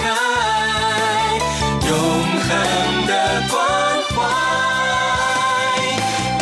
[1.87, 3.13] 永恒的
[3.49, 3.57] 关
[4.11, 4.15] 怀，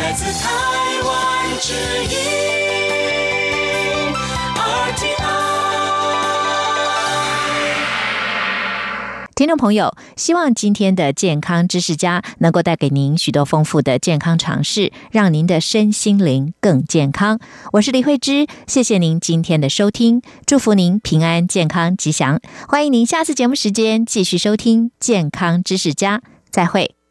[0.04, 0.50] 来自台
[1.06, 1.10] 湾
[1.62, 1.74] 之
[2.04, 2.14] 音
[4.58, 5.24] RTI。
[9.36, 17.40] 听众朋友，希望今天的健康知识家能够带给您许多丰富的健康常识，让您的身心灵更健康。
[17.74, 22.40] 我是李慧芝，谢谢您今天的收听，祝福您平安、健康、吉祥。
[22.68, 27.03] 欢迎您下次节目时间继续收听健康知识家，再会。